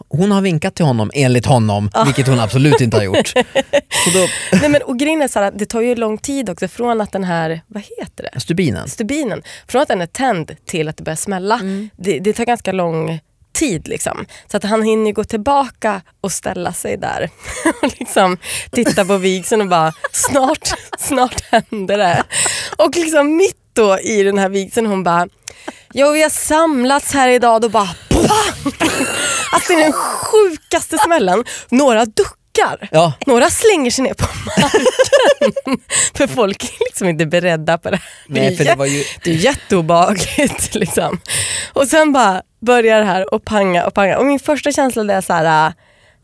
[0.08, 3.28] hon har vinkat till honom enligt honom, vilket hon absolut inte har gjort.
[4.04, 6.68] Så då, Nej, men, och grejen är så här, det tar ju lång tid också
[6.68, 8.40] från att den här, vad heter det?
[8.40, 8.88] stubinen.
[8.88, 11.60] Stubinen, från att den är tänd till att det börjar smälla.
[11.96, 13.20] Det, det tar ganska lång
[13.58, 13.88] tid.
[13.88, 14.26] Liksom.
[14.50, 17.30] Så att han hinner gå tillbaka och ställa sig där
[17.82, 18.36] och liksom
[18.70, 22.24] titta på vigseln och bara snart, snart händer det.
[22.76, 25.28] Och liksom mitt då i den här vigseln hon bara
[25.94, 28.07] Jo vi har samlats här idag och bara!
[29.52, 31.44] Alltså det är den sjukaste smällen.
[31.68, 32.88] Några duckar.
[32.92, 33.12] Ja.
[33.26, 34.86] Några slänger sig ner på marken.
[36.14, 38.04] För folk är liksom inte beredda på det här.
[38.26, 40.74] Nej, för det var ju- det är jätteobehagligt.
[40.74, 41.20] Liksom.
[41.72, 44.18] Och sen bara börjar det här och panga och panga.
[44.18, 45.72] Och min första känsla är så här, äh,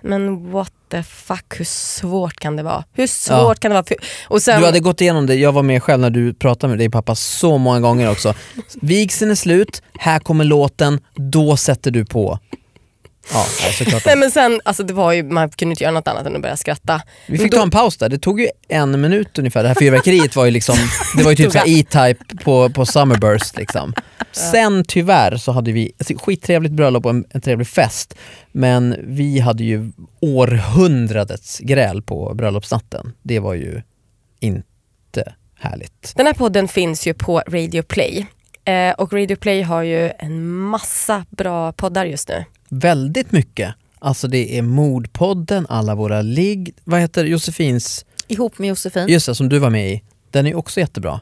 [0.04, 2.84] men what the fuck, hur svårt kan det vara?
[2.92, 3.54] Hur svårt Ja.
[3.54, 3.84] kan det vara?
[4.28, 6.78] Och sen, Du hade gått igenom det, jag var med själv när du pratade med
[6.78, 8.34] dig pappa så många gånger också.
[8.80, 12.38] Vigseln är slut, här kommer låten, då sätter du på.
[13.32, 14.00] Ja, ja.
[14.06, 16.42] Nej men sen, alltså det var ju, man kunde inte göra något annat än att
[16.42, 17.02] börja skratta.
[17.26, 19.62] Vi fick Då- ta en paus där, det tog ju en minut ungefär.
[19.62, 20.76] Det här fyrverkeriet var ju liksom,
[21.16, 23.94] det var ju typ E-Type på, på Summerburst liksom.
[24.32, 28.14] Sen tyvärr så hade vi ett skittrevligt bröllop och en, en trevlig fest.
[28.52, 33.12] Men vi hade ju århundradets gräl på bröllopsnatten.
[33.22, 33.82] Det var ju
[34.40, 36.12] inte härligt.
[36.16, 38.26] Den här podden finns ju på Radio Play.
[38.64, 42.44] Eh, och Radio Play har ju en massa bra poddar just nu.
[42.68, 43.74] Väldigt mycket.
[43.98, 49.08] Alltså det är Mordpodden, alla våra ligg, vad heter Josefins, Ihop med Josefin.
[49.08, 50.02] just det som du var med i.
[50.30, 51.20] Den är också jättebra.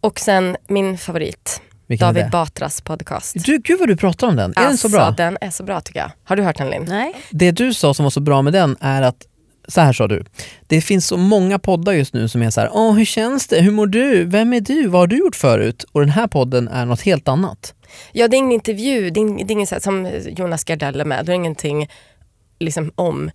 [0.00, 2.30] Och sen min favorit, Vilken David?
[2.30, 3.34] Batras podcast.
[3.44, 5.10] Du, gud vad du pratar om den, är den så bra?
[5.10, 6.10] den är så bra tycker jag.
[6.24, 6.84] Har du hört den Linn?
[6.88, 7.14] Nej.
[7.30, 9.26] Det du sa som var så bra med den är att
[9.72, 10.24] så här sa du.
[10.66, 13.60] Det finns så många poddar just nu som är så här, åh hur känns det,
[13.60, 15.84] hur mår du, vem är du, vad har du gjort förut?
[15.92, 17.74] Och den här podden är något helt annat.
[18.12, 21.00] Ja, det är ingen intervju, det är, det är ingen så här, som Jonas Gardell
[21.00, 21.88] är med, det är ingenting
[22.58, 23.30] liksom, om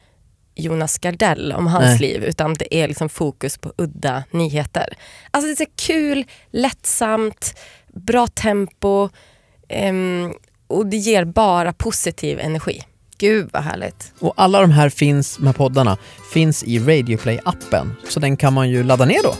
[0.55, 1.99] Jonas Gardell, om hans Nej.
[1.99, 4.93] liv, utan det är liksom fokus på udda nyheter.
[5.31, 7.59] Alltså det är så kul, lättsamt,
[7.93, 9.09] bra tempo
[9.69, 10.33] ehm,
[10.67, 12.83] och det ger bara positiv energi.
[13.17, 14.11] Gud vad härligt.
[14.19, 15.97] Och alla de här finns, här poddarna,
[16.33, 17.91] finns i Radioplay-appen.
[18.09, 19.33] Så den kan man ju ladda ner då.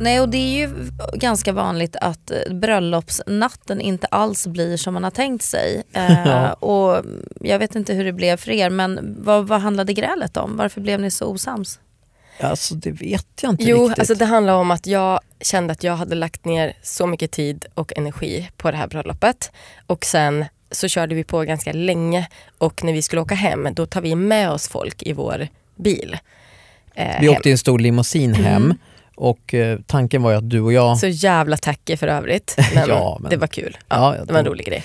[0.00, 5.04] Nej och det är ju ganska vanligt att eh, bröllopsnatten inte alls blir som man
[5.04, 5.82] har tänkt sig.
[5.92, 6.52] Eh, Ja.
[6.52, 7.04] och
[7.40, 10.56] jag vet inte hur det blev för er men vad, vad handlade grälet om?
[10.56, 11.78] Varför blev ni så osams?
[12.40, 13.98] Alltså det vet jag inte Jo, riktigt.
[13.98, 17.64] alltså det handlar om att jag kände att jag hade lagt ner så mycket tid
[17.74, 19.50] och energi på det här bröllopet.
[19.86, 23.86] Och sen så körde vi på ganska länge och när vi skulle åka hem då
[23.86, 26.16] tar vi med oss folk i vår bil.
[26.94, 27.36] Eh, Vi hem.
[27.36, 28.74] åkte i en stor limousin hem
[29.14, 32.56] och eh, tanken var ju att du och jag, Så jävla tacky för övrigt.
[32.74, 33.76] Men, Ja, men- det var kul.
[33.88, 34.82] Ja, Ja, det var en rolig grej.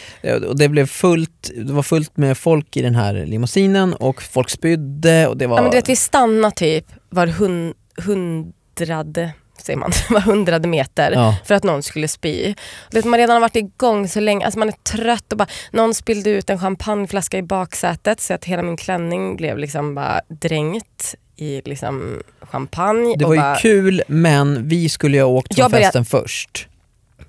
[0.48, 4.50] och det blev fullt, det var fullt med folk i den här limousinen och folk
[4.50, 5.58] spydde och det var...
[5.58, 11.12] Ja, men du vet, vi stannade typ var hun, hundrade, säger man, var hundrade meter
[11.12, 11.36] Ja.
[11.45, 12.54] för att någon skulle spy.
[12.91, 15.93] Vet, man redan har varit igång så länge, alltså man är trött och bara, någon
[15.93, 21.15] spillde ut en champagneflaska i baksätet så att hela min klänning blev liksom bara dränkt
[21.36, 23.15] i liksom champagne.
[23.17, 26.67] Det var ju bara, kul men vi skulle ju ha åkt från började- festen först.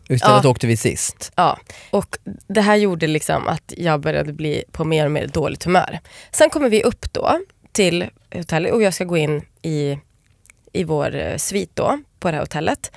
[0.09, 0.51] Istället Ja.
[0.51, 1.33] åkte vi sist.
[1.37, 1.59] Ja,
[1.91, 2.19] och
[2.49, 5.99] det här gjorde liksom att jag började bli på mer och mer dåligt humör.
[6.31, 7.39] Sen kommer vi upp då
[7.73, 9.99] till hotellet och jag ska gå in i,
[10.73, 12.93] i vår eh, svit då på det här hotellet.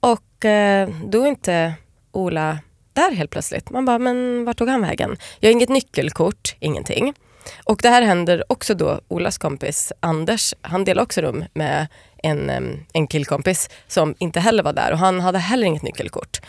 [0.00, 1.74] Och eh, då är inte
[2.12, 2.58] Ola
[2.92, 3.70] där helt plötsligt.
[3.70, 5.16] Man bara, men vart tog han vägen?
[5.40, 7.14] Jag har inget nyckelkort, ingenting.
[7.64, 11.86] Och det här händer också då Olas kompis Anders, han delar också rum med
[12.22, 12.50] en,
[12.92, 16.40] en killkompis som inte heller var där och han hade heller inget nyckelkort.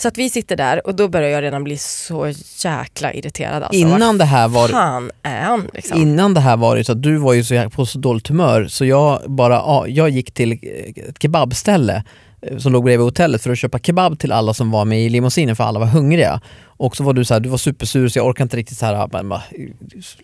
[0.00, 2.32] Så att vi sitter där och då börjar jag redan bli så
[2.64, 3.62] jäkla irriterad.
[3.62, 5.68] Alltså, Innan det här var fan är han?
[5.74, 6.00] Liksom?
[6.00, 8.66] Innan det här var det så att du var ju så på så dåligt humör
[8.66, 10.52] så jag bara, ja, jag gick till
[11.08, 12.04] ett kebabställe
[12.42, 15.08] eh, som låg bredvid hotellet för att köpa kebab till alla som var med i
[15.08, 16.40] limousinen för alla var hungriga.
[16.64, 18.86] Och så var du så här, du var supersur så jag orkade inte riktigt så
[18.86, 19.42] här, bara, bara,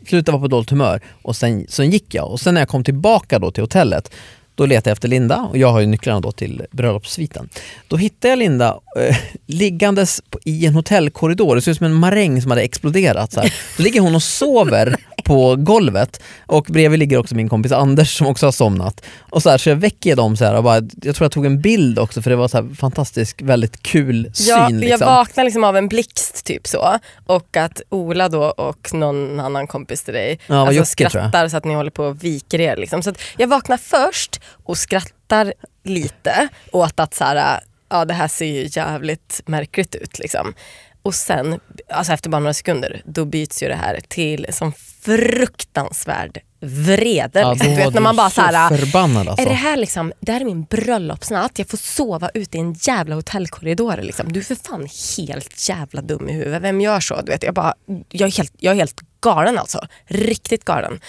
[0.07, 1.01] sluta vara på dåligt humör.
[1.23, 4.11] Och sen, sen gick jag och sen när jag kom tillbaka då till hotellet
[4.55, 7.49] då letade jag efter Linda och jag har ju nycklarna då till bröllopssviten.
[7.89, 11.95] Då hittade jag Linda eh, liggandes på, i en hotellkorridor, det ser ut som en
[11.95, 13.33] maräng som hade exploderat.
[13.33, 13.55] Så här.
[13.77, 18.27] Då ligger hon och sover på golvet och bredvid ligger också min kompis Anders som
[18.27, 19.05] också har somnat.
[19.31, 21.47] Och så, här, så jag väcker dem så här och bara, jag tror jag tog
[21.47, 24.47] en bild också för det var så här fantastiskt, väldigt kul syn.
[24.49, 25.07] Jag, jag liksom.
[25.07, 30.03] vaknar liksom av en blixt typ så och att Ola då och någon annan kompis
[30.03, 31.11] till dig Ja, alltså, Jocke, jag.
[31.11, 32.77] skrattar så att ni håller på och viker er.
[32.77, 33.03] Liksom.
[33.03, 35.55] Så jag vaknar först och skrattar
[35.85, 40.19] lite åt att så här, ja, det här ser ju jävligt märkligt ut.
[40.19, 40.55] Liksom.
[41.03, 46.41] Och sen, alltså efter bara några sekunder, då byts ju det här till som fruktansvärd
[46.61, 47.41] vrede.
[47.41, 47.71] Ja, liksom.
[47.71, 49.45] Du vet när man bara så så här, förbannad alltså.
[49.45, 52.73] är det här liksom, det här är min bröllopsnatt, jag får sova ute i en
[52.73, 53.97] jävla hotellkorridor.
[53.97, 54.33] Liksom.
[54.33, 56.63] Du är för fan helt jävla dum i huvudet.
[56.63, 57.21] Vem gör så?
[57.23, 57.75] Du vet, jag, bara,
[58.11, 59.81] jag, är helt, jag är helt galen alltså.
[60.07, 61.01] Riktigt galen.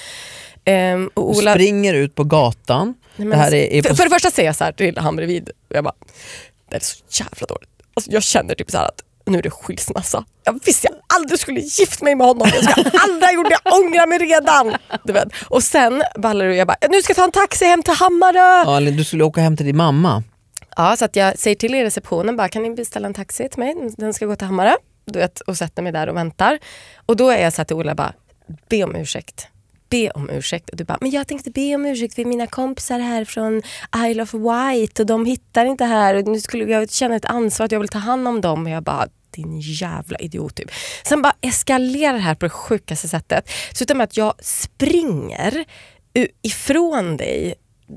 [0.65, 2.93] Ehm, och Du Ola, springer ut på gatan.
[3.15, 5.15] Nej, det här är, är för, för det första säger jag så här till han
[5.15, 5.95] bredvid, och jag bara,
[6.69, 7.69] det är så jävla dåligt.
[7.93, 10.25] Alltså, jag känner typ så att nu är det skilsmässa.
[10.43, 12.47] Jag visste jag aldrig skulle gift mig med honom.
[12.53, 14.75] Jag ska aldrig ha gjort det, jag ångrar mig redan.
[15.03, 15.27] Du vet.
[15.47, 18.63] Och sen ballar du jag bara, nu ska jag ta en taxi hem till Hammarö.
[18.65, 20.23] Ja, eller du skulle åka hem till din mamma.
[20.77, 23.59] Ja, så att jag säger till i receptionen bara, kan ni beställa en taxi till
[23.59, 23.75] mig?
[23.97, 24.73] Den ska gå till Hammarö.
[25.05, 26.59] Du vet, och sätter mig där och väntar.
[27.05, 28.13] Och då är jag så här till Ola bara,
[28.69, 29.47] be om ursäkt.
[29.95, 30.69] Be om ursäkt.
[30.69, 33.61] Och du bara, men jag tänkte be om ursäkt för mina kompisar här från
[34.09, 36.15] Isle of Wight och de hittar inte här.
[36.15, 38.65] Och nu skulle jag känna ett ansvar att jag vill ta hand om dem.
[38.65, 40.71] Och jag bara, din jävla idiot typ.
[41.03, 43.49] Sen bara eskalerar det här på det sjukaste sättet.
[43.73, 45.65] Slutar med att jag springer
[46.41, 47.55] ifrån dig.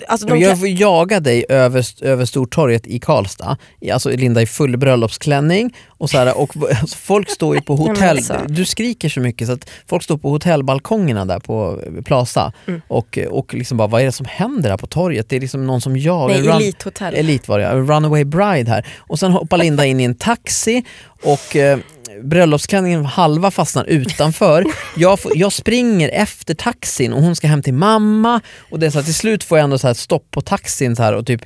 [0.09, 3.57] Alltså, de Jag får jaga dig över, över Stortorget i Karlstad,
[3.93, 8.17] alltså Linda i full bröllopsklänning och, så här, och alltså, folk står ju på hotell,
[8.17, 8.37] alltså.
[8.49, 12.81] du skriker så mycket så att folk står på hotellbalkongerna där på Plaza Mm.
[12.89, 15.29] och, och liksom bara vad är det som händer här på torget?
[15.29, 17.15] Det är liksom någon som jagar, Nej, run- Elithotell.
[17.15, 18.87] Elit var det, runaway bride här.
[18.99, 20.85] Och sen hoppar Linda in i en taxi
[21.23, 21.79] och eh,
[22.23, 24.65] bröllopsklänningen halva fastnar utanför.
[24.97, 28.91] Jag, får, jag springer efter taxin och hon ska hem till mamma och det är
[28.91, 31.27] så att till slut får jag ändå så här stopp på taxin så här och
[31.27, 31.43] typ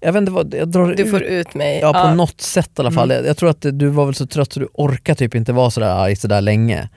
[0.00, 1.78] jag vet inte vad, jag drar Du ut får ut mig.
[1.82, 2.14] Ja på Ja.
[2.14, 3.10] något sätt i alla fall.
[3.10, 3.16] Mm.
[3.24, 5.70] Jag, jag tror att du var väl så trött så du orkar typ inte vara
[5.70, 6.88] sådär arg sådär länge.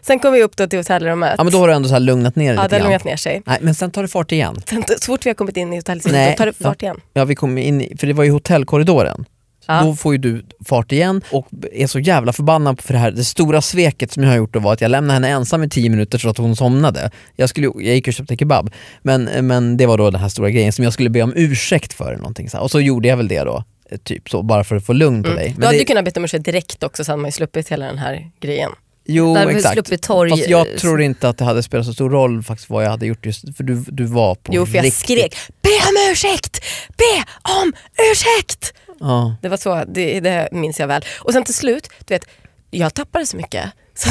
[0.00, 1.34] Sen kom vi upp då till hotellrummet.
[1.38, 2.84] Ja men då har du ändå så här lugnat ner dig ja, lite grann.
[2.86, 3.42] lugnat ner sig.
[3.46, 4.62] Nej men sen tar det fart igen.
[4.66, 7.00] Sen, så fort vi har kommit in i då tar det fart igen.
[7.12, 9.24] Ja vi kom in i, för det var ju hotellkorridoren.
[9.70, 9.82] Ja.
[9.84, 13.10] Då får ju du fart igen och är så jävla förbannad för det här.
[13.10, 15.68] Det stora sveket som jag har gjort då var att jag lämnade henne ensam i
[15.68, 17.10] 10 minuter så att hon somnade.
[17.36, 18.70] Jag, skulle, jag gick och köpte kebab,
[19.02, 21.92] men, men det var då den här stora grejen som jag skulle be om ursäkt
[21.92, 22.16] för.
[22.16, 22.64] Någonting så här.
[22.64, 25.22] Och så gjorde jag väl det då, eh, typ så, bara för att få lugn
[25.22, 25.38] på dig.
[25.46, 25.52] Mm.
[25.54, 27.32] Du Men hade det, ju kunnat be om ursäkt direkt också så hade man ju
[27.32, 28.70] sluppit hela den här grejen.
[29.06, 30.02] jo, Där exakt.
[30.02, 30.30] torg.
[30.30, 33.06] Fast jag tror inte att det hade spelat så stor roll faktiskt vad jag hade
[33.06, 35.00] gjort just för du, du var på Jo för jag riktigt.
[35.00, 36.64] skrek be om ursäkt,
[36.96, 37.24] be
[37.62, 37.72] om
[38.12, 38.74] ursäkt.
[39.00, 39.36] Ja.
[39.42, 41.04] Det var så, det, det minns jag väl.
[41.18, 42.24] Och sen till slut, du vet,
[42.70, 43.70] jag tappade så mycket.
[43.94, 44.08] Så,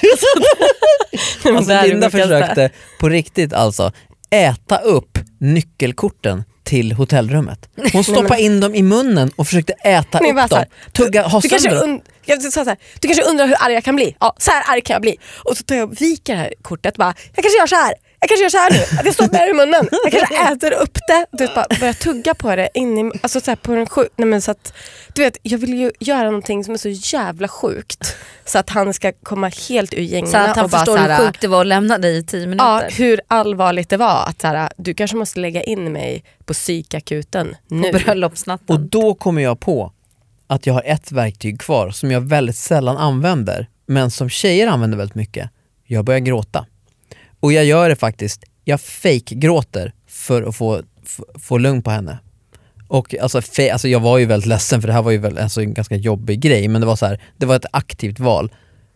[0.00, 3.92] så, Alltså Linda försökte på riktigt alltså
[4.30, 7.68] äta upp nyckelkorten till hotellrummet.
[7.92, 10.64] Hon stoppade in dem i munnen och försökte äta Nej, upp dem.
[10.92, 13.84] Tugga, ha Du kanske, und- jag sa så här, du kanske undrar hur arg jag
[13.84, 14.16] kan bli?
[14.20, 15.16] Ja, så här arg kan jag bli.
[15.44, 17.94] Och så tar jag och viker det här kortet bara, jag kanske gör så här.
[18.20, 19.88] Jag kanske gör så här nu, att jag stoppar det i munnen.
[20.04, 21.26] Jag kanske äter upp det.
[21.32, 24.08] Du vet, bara börjar tugga på det in i, alltså så här på den sjuk,
[24.16, 24.72] nej men så att,
[25.14, 28.16] du vet, jag vill ju göra någonting som är så jävla sjukt.
[28.44, 31.02] Så att han ska komma helt ur gängorna Så att han och bara förstår så
[31.02, 32.90] hur sjukt det var att lämna dig i tio Ja, minuter.
[32.98, 34.24] hur allvarligt det var.
[34.26, 37.92] Att så här, du kanske måste lägga in mig på psykakuten nu.
[37.92, 38.76] På bröllopsnatten.
[38.76, 39.92] Och då kommer jag på
[40.46, 44.98] att jag har ett verktyg kvar som jag väldigt sällan använder, men som tjejer använder
[44.98, 45.50] väldigt mycket.
[45.86, 46.66] Jag börjar gråta.
[47.40, 50.82] Och jag gör det faktiskt, jag fake-gråter för att få,
[51.40, 52.18] få, lugn på henne.
[52.88, 55.38] Och alltså, fe, alltså jag var ju väldigt ledsen för det här var ju väl
[55.38, 58.52] alltså en ganska jobbig grej men det var så här, det var ett aktivt val.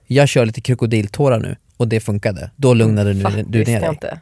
[0.07, 2.51] Jag kör lite krokodiltårar nu och det funkade.
[2.57, 3.89] Då lugnade Fan, du, du ner jag dig.
[3.91, 4.21] inte.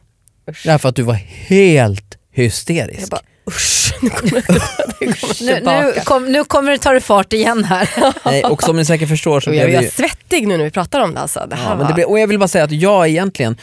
[0.49, 0.63] Usch.
[0.65, 1.13] Därför att du var
[1.47, 3.01] helt hysterisk.
[3.01, 4.41] Jag bara usch, nu kommer det,
[4.99, 5.81] det kommer Nu, tillbaka.
[5.81, 7.89] nu, kom, nu kommer det ta det fart igen här.
[8.25, 9.89] Nej, och som ni säkert förstår så Och blev jag det är ju...
[9.89, 11.19] svettig nu när vi pratar om det.
[11.19, 11.45] Alltså.
[11.49, 13.57] det Ja, men det blev, och jag vill bara säga att jag egentligen,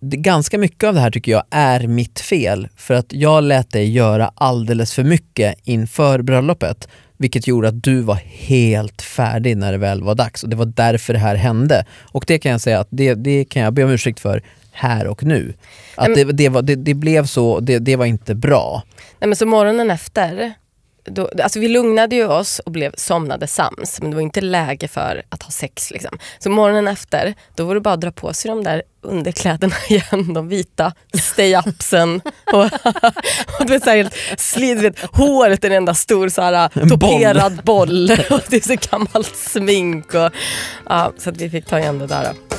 [0.00, 2.68] det, ganska mycket av det här tycker jag är mitt fel.
[2.76, 6.88] För att jag lät dig göra alldeles för mycket inför bröllopet.
[7.18, 10.42] Vilket gjorde att du var helt färdig när det väl var dags.
[10.42, 11.86] Och det var därför det här hände.
[12.02, 15.06] Och det kan jag säga att det, det kan jag be om ursäkt för här
[15.06, 15.54] och nu.
[15.94, 18.82] Att det, det, var, det, det blev så, det, det var inte bra.
[19.18, 20.54] Nej, men så morgonen efter,
[21.06, 24.88] då, alltså vi lugnade ju oss och blev somnade sams men det var inte läge
[24.88, 25.90] för att ha sex.
[25.90, 26.18] Liksom.
[26.38, 30.34] Så morgonen efter, då var det bara att dra på sig de där underkläderna igen,
[30.34, 32.20] de vita stay-upsen.
[32.52, 32.64] och,
[33.60, 36.88] och du vet, så här, slid, vet, håret är en enda stor så här, En
[36.88, 36.98] boll.
[36.98, 38.10] toperad boll.
[38.30, 40.14] och det är så gammalt smink.
[40.14, 40.30] Och,
[40.88, 42.24] ja, så att vi fick ta igen det där.
[42.24, 42.56] Då.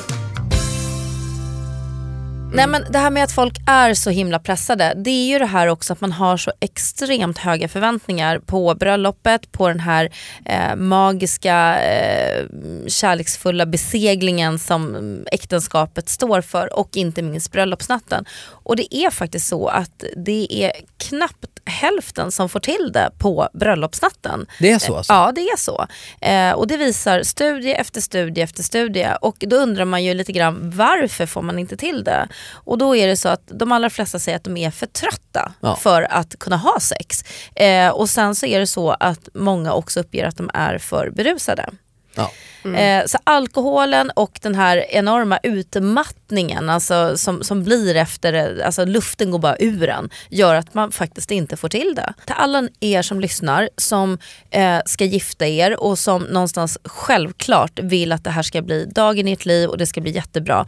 [2.52, 5.46] Nej men det här med att folk är så himla pressade, det är ju det
[5.46, 10.10] här också att man har så extremt höga förväntningar på bröllopet, på den här
[10.44, 12.46] eh, magiska eh,
[12.86, 18.24] kärleksfulla beseglingen som mm, äktenskapet står för och inte minst bröllopsnatten.
[18.68, 23.48] Och det är faktiskt så att det är knappt hälften som får till det på
[23.54, 24.46] bröllopsnatten.
[24.58, 25.12] Det är så alltså?
[25.12, 25.86] Ja, det är så.
[26.20, 29.08] Eh, och det visar studie efter studie efter studie.
[29.20, 32.28] Och då undrar man ju lite grann varför får man inte till det?
[32.52, 35.52] Och då är det så att de allra flesta säger att de är för trötta
[35.60, 35.76] Ja.
[35.76, 37.24] för att kunna ha sex.
[37.54, 41.10] Eh, och sen så är det så att många också uppger att de är för
[41.10, 41.70] berusade.
[42.18, 42.30] Ja.
[42.64, 48.84] Eh, så alkoholen och den här enorma utmattningen alltså, som, som blir efter, det, alltså
[48.84, 52.14] luften går bara ur en, gör att man faktiskt inte får till det.
[52.26, 54.18] Till alla er som lyssnar som
[54.50, 59.28] eh, ska gifta er och som någonstans självklart vill att det här ska bli dagen
[59.28, 60.66] i ert liv och det ska bli jättebra.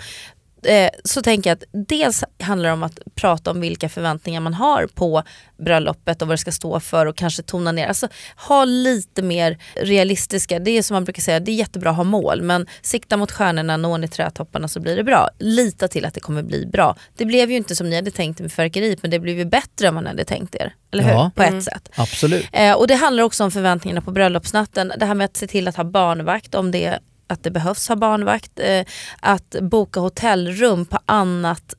[0.63, 4.55] Eh, så tänker jag att dels handlar det om att prata om vilka förväntningar man
[4.55, 5.23] har på
[5.59, 7.87] bröllopet och vad det ska stå för och kanske tona ner.
[7.89, 8.09] Alltså
[8.49, 12.05] ha lite mer realistiska, det är som man brukar säga, det är jättebra att ha
[12.05, 15.29] mål men sikta mot stjärnorna, når ni trädtopparna så blir det bra.
[15.39, 16.97] Lita till att det kommer bli bra.
[17.17, 19.89] Det blev ju inte som ni hade tänkt med fyrverkeriet men det blev ju bättre
[19.89, 20.75] än ni hade tänkt er.
[20.93, 21.11] Eller hur?
[21.11, 21.31] Ja.
[21.35, 21.59] På Mm.
[21.59, 21.89] ett sätt.
[21.97, 22.47] Absolut.
[22.53, 24.93] Eh, och det handlar också om förväntningarna på bröllopsnatten.
[24.97, 26.99] Det här med att se till att ha barnvakt om det
[27.31, 28.59] att det behövs ha barnvakt.
[28.61, 28.85] Eh,
[29.21, 31.75] att boka hotellrum på annat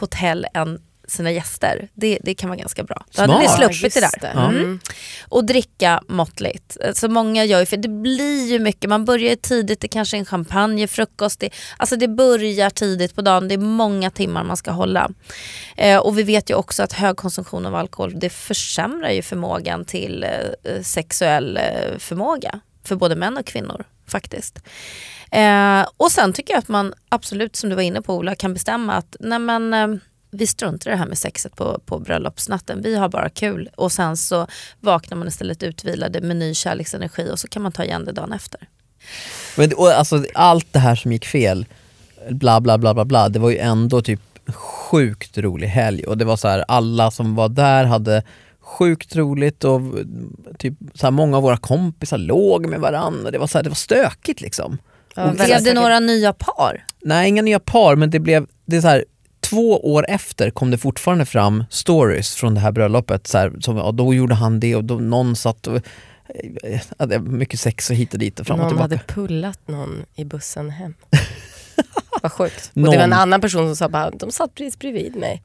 [0.00, 1.88] hotell än sina gäster.
[1.94, 3.04] Det, det kan vara ganska bra.
[3.14, 4.32] Då hade ni sluppit det där.
[4.34, 4.48] Ja.
[4.48, 4.80] Mm.
[5.28, 6.76] Och dricka måttligt.
[6.80, 10.16] Eh, Så många gör ju, för det blir ju mycket, man börjar tidigt, det kanske
[10.16, 11.40] är en champagne, frukost.
[11.40, 15.10] Det, alltså det börjar tidigt på dagen, det är många timmar man ska hålla.
[15.76, 19.84] Eh, och vi vet ju också att hög konsumtion av alkohol det försämrar ju förmågan
[19.84, 20.24] till
[20.64, 24.58] eh, sexuell eh, förmåga för både män och kvinnor faktiskt.
[25.30, 28.54] Eh, och sen tycker jag att man absolut, som du var inne på Ola, kan
[28.54, 29.88] bestämma att nej men, eh,
[30.30, 32.82] vi struntar i det här med sexet på, på bröllopsnatten.
[32.82, 34.46] Vi har bara kul och sen så
[34.80, 38.32] vaknar man istället utvilade med ny kärleksenergi och så kan man ta igen det dagen
[38.32, 38.60] efter.
[39.56, 41.66] Men, och alltså, allt det här som gick fel,
[42.30, 44.20] bla bla bla bla bla, det var ju ändå typ
[44.54, 48.22] sjukt rolig helg och det var så här, alla som var där hade
[48.64, 49.80] sjukt roligt och
[50.58, 53.30] typ så här, många av våra kompisar låg med varandra.
[53.30, 54.78] Det var, så här, det var stökigt liksom.
[55.16, 55.74] Ja, Och Blev det säkert.
[55.74, 56.84] några nya par?
[57.04, 59.04] Nej, inga nya par, men det blev, det är så här,
[59.40, 63.26] två år efter kom det fortfarande fram stories från det här bröllopet.
[63.26, 65.76] Så här, som, ja, då gjorde han det och då, någon satt och
[66.64, 68.82] eh, var mycket sex och hit och dit och fram och Någon tillbaka.
[69.12, 70.94] hade pullat någon i bussen hem.
[72.22, 72.70] Vad sjukt.
[72.70, 75.42] Och Någon- det var en annan person som sa bara, de satt precis bredvid mig.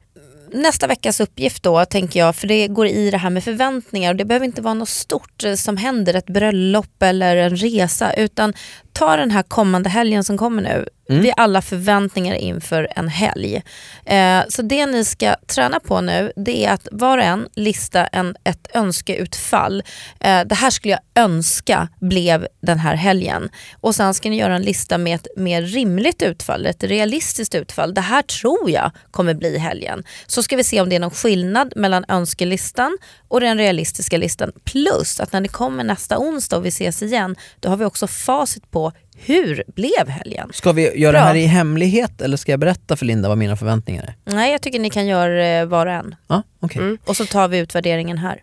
[0.52, 4.16] Nästa veckas uppgift då tänker jag, för det går i det här med förväntningar och
[4.16, 8.52] det behöver inte vara något stort eh, som händer, ett bröllop eller en resa utan
[9.00, 10.86] ta den här kommande helgen som kommer nu.
[11.10, 11.22] Mm.
[11.22, 13.62] Vi har alla förväntningar inför en helg.
[14.04, 18.06] Eh, så det ni ska träna på nu det är att var och en lista
[18.06, 19.82] en, ett önskeutfall.
[20.20, 23.50] Eh, det här skulle jag önska blev den här helgen.
[23.80, 27.94] Och sen ska ni göra en lista med ett mer rimligt utfall, ett realistiskt utfall.
[27.94, 30.04] Det här tror jag kommer bli helgen.
[30.26, 32.98] Så ska vi se om det är någon skillnad mellan önskelistan
[33.28, 34.52] och den realistiska listan.
[34.64, 38.06] Plus att när det kommer nästa onsdag och vi ses igen, då har vi också
[38.06, 40.50] facit på hur blev helgen?
[40.52, 41.20] Ska vi göra Bra.
[41.20, 44.34] det här i hemlighet eller ska jag berätta för Linda vad mina förväntningar är?
[44.34, 46.14] Nej, jag tycker ni kan göra eh, var och en.
[46.28, 46.82] Ja, okej.
[46.82, 46.98] Mm.
[47.04, 48.42] Och så tar vi utvärderingen här.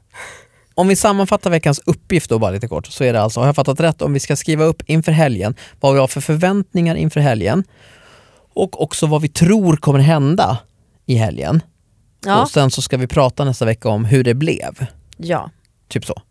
[0.73, 3.55] Om vi sammanfattar veckans uppgift då bara lite kort så är det alltså, har jag
[3.55, 7.19] fattat rätt, om vi ska skriva upp inför helgen vad vi har för förväntningar inför
[7.19, 7.63] helgen
[8.53, 10.57] och också vad vi tror kommer hända
[11.05, 11.61] i helgen.
[12.25, 14.85] Ja, Och sen så ska vi prata nästa vecka om hur det blev.
[15.17, 15.49] ja.
[15.87, 16.21] Typ så.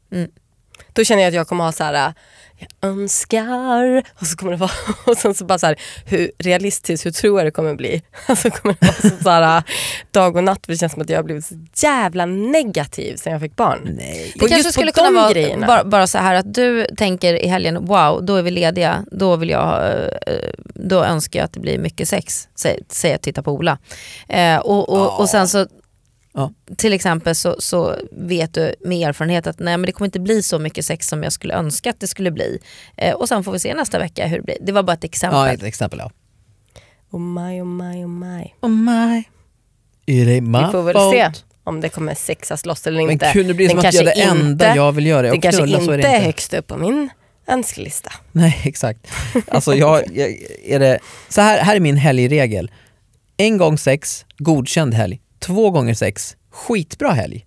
[0.93, 2.15] Då känner jag att jag kommer ha så här,
[2.59, 4.71] jag önskar, och så kommer det vara,
[5.07, 5.77] och sen så bara så här,
[6.07, 8.03] hur realistiskt, hur tror jag det kommer bli?
[8.43, 9.63] Så kommer det vara så, så här,
[10.11, 13.33] dag och natt, för det känns som att jag har blivit så jävla negativ sen
[13.33, 13.81] jag fick barn.
[13.97, 14.33] Nej.
[14.39, 15.67] På Det kanske skulle kunna vara grejerna.
[15.67, 19.37] bara, bara så här att du tänker i helgen, wow, då är vi lediga, då
[19.37, 19.85] vill jag,
[20.27, 22.49] eh, då önskar jag att det blir mycket sex,
[22.89, 23.79] säger jag titta på Ola.
[24.29, 25.67] Eh, och, och, och sen så,
[26.39, 26.53] Ja.
[26.77, 30.43] till exempel så, så vet du med erfarenhet att nej men det kommer inte bli
[30.43, 32.59] så mycket sex som jag skulle önska att det skulle bli.
[32.97, 34.57] Eh, och sen får vi se nästa vecka hur det blir.
[34.61, 35.39] Det var bara ett exempel.
[35.39, 36.11] Ja, ett exempel ja.
[37.11, 38.45] Oh my, oh my, oh my.
[38.61, 39.25] Oh my.
[40.07, 41.15] Är det my Vi får väl fault?
[41.15, 41.31] se
[41.65, 43.33] om det kommer sexas loss eller Men inte.
[43.33, 45.39] kunde det bli som att jag det kanske enda inte- jag vill göra är Den
[45.39, 46.27] att kanske knulla så är inte det är inte.
[46.27, 47.09] högst upp på min
[47.47, 48.13] önskelista.
[48.33, 49.07] Nej, exakt.
[49.49, 52.71] Alltså jag, jag, är det, så här, här är min helgregel.
[53.37, 55.21] En gång sex, godkänd helg.
[55.39, 57.47] Två gånger sex, skitbra helg.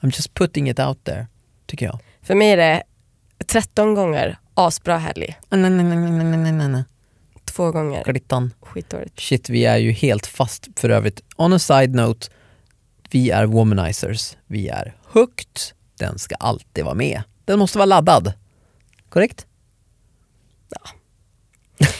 [0.00, 1.26] I'm just putting it out there,
[1.66, 1.98] tycker jag.
[2.22, 2.82] För mig är det
[3.46, 6.84] 13 gånger asbra helg, Nej, nej, nej, nej, nej, nej, nej, nej.
[7.44, 8.54] två gånger Glittan.
[8.60, 9.20] skitdåligt.
[9.20, 11.20] Shit, vi är ju helt fast för övrigt.
[11.36, 12.28] On a side note,
[13.10, 14.36] vi är womanizers.
[14.46, 17.22] Vi är högt, den ska alltid vara med.
[17.44, 18.32] Den måste vara laddad.
[19.08, 19.46] Korrekt?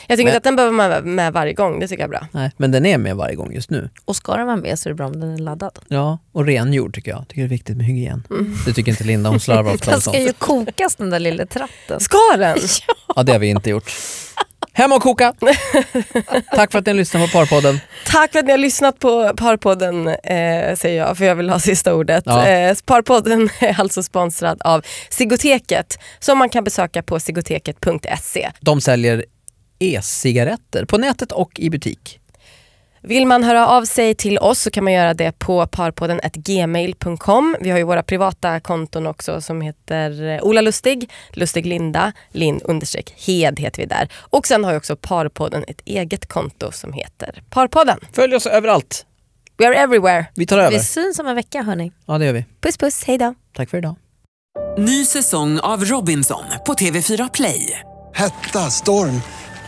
[0.07, 2.09] Jag tycker Men- inte att den behöver vara med, med varje gång, det tycker jag
[2.09, 2.27] är bra.
[2.33, 3.91] Nej, men den är med varje gång just nu.
[4.05, 5.79] Och ska den vara med så är det bra om den är laddad.
[5.89, 7.29] Ja, och rengjord tycker jag.
[7.29, 8.27] Tycker det är viktigt med hygien.
[8.67, 12.01] Det tycker inte Linda, hon slarvar ofta Den ska ju kokas den där lilla tratten.
[12.01, 12.59] Ska den?
[13.17, 13.91] Ja, det har vi inte gjort.
[14.73, 15.33] Hem och koka!
[16.55, 17.81] Tack för att ni lyssnade på Parpodden.
[18.07, 21.59] Tack för att ni har lyssnat på Parpodden, eh, säger jag, för jag vill ha
[21.61, 22.23] sista ordet.
[22.27, 22.47] Ja.
[22.47, 28.51] Eh, Parpodden är alltså sponsrad av Sigoteket, som man kan besöka på sigoteket.se.
[28.61, 29.25] De säljer
[29.79, 32.21] e-cigaretter på nätet och i butik.
[33.07, 37.57] Vill man höra av sig till oss så kan man göra det på parpodden gmail.com.
[37.61, 42.61] Vi har ju våra privata konton också som heter eh, Ola Lustig, Lustig Linda, Linn
[42.65, 44.09] understreck Hed heter vi där.
[44.15, 47.99] Och sen har ju också Parpodden ett eget konto som heter Parpodden.
[48.13, 49.07] Följ oss överallt.
[49.59, 50.27] We are everywhere.
[50.35, 50.71] Vi tar över.
[50.71, 51.93] Vi syns om en vecka hörni.
[52.07, 52.45] Ja, det gör vi.
[52.61, 53.35] Puss puss, hej då.
[53.57, 53.97] Tack för idag.
[54.79, 57.81] Ny säsong av Robinson på TV4 Play.
[58.15, 59.21] Hetta, storm,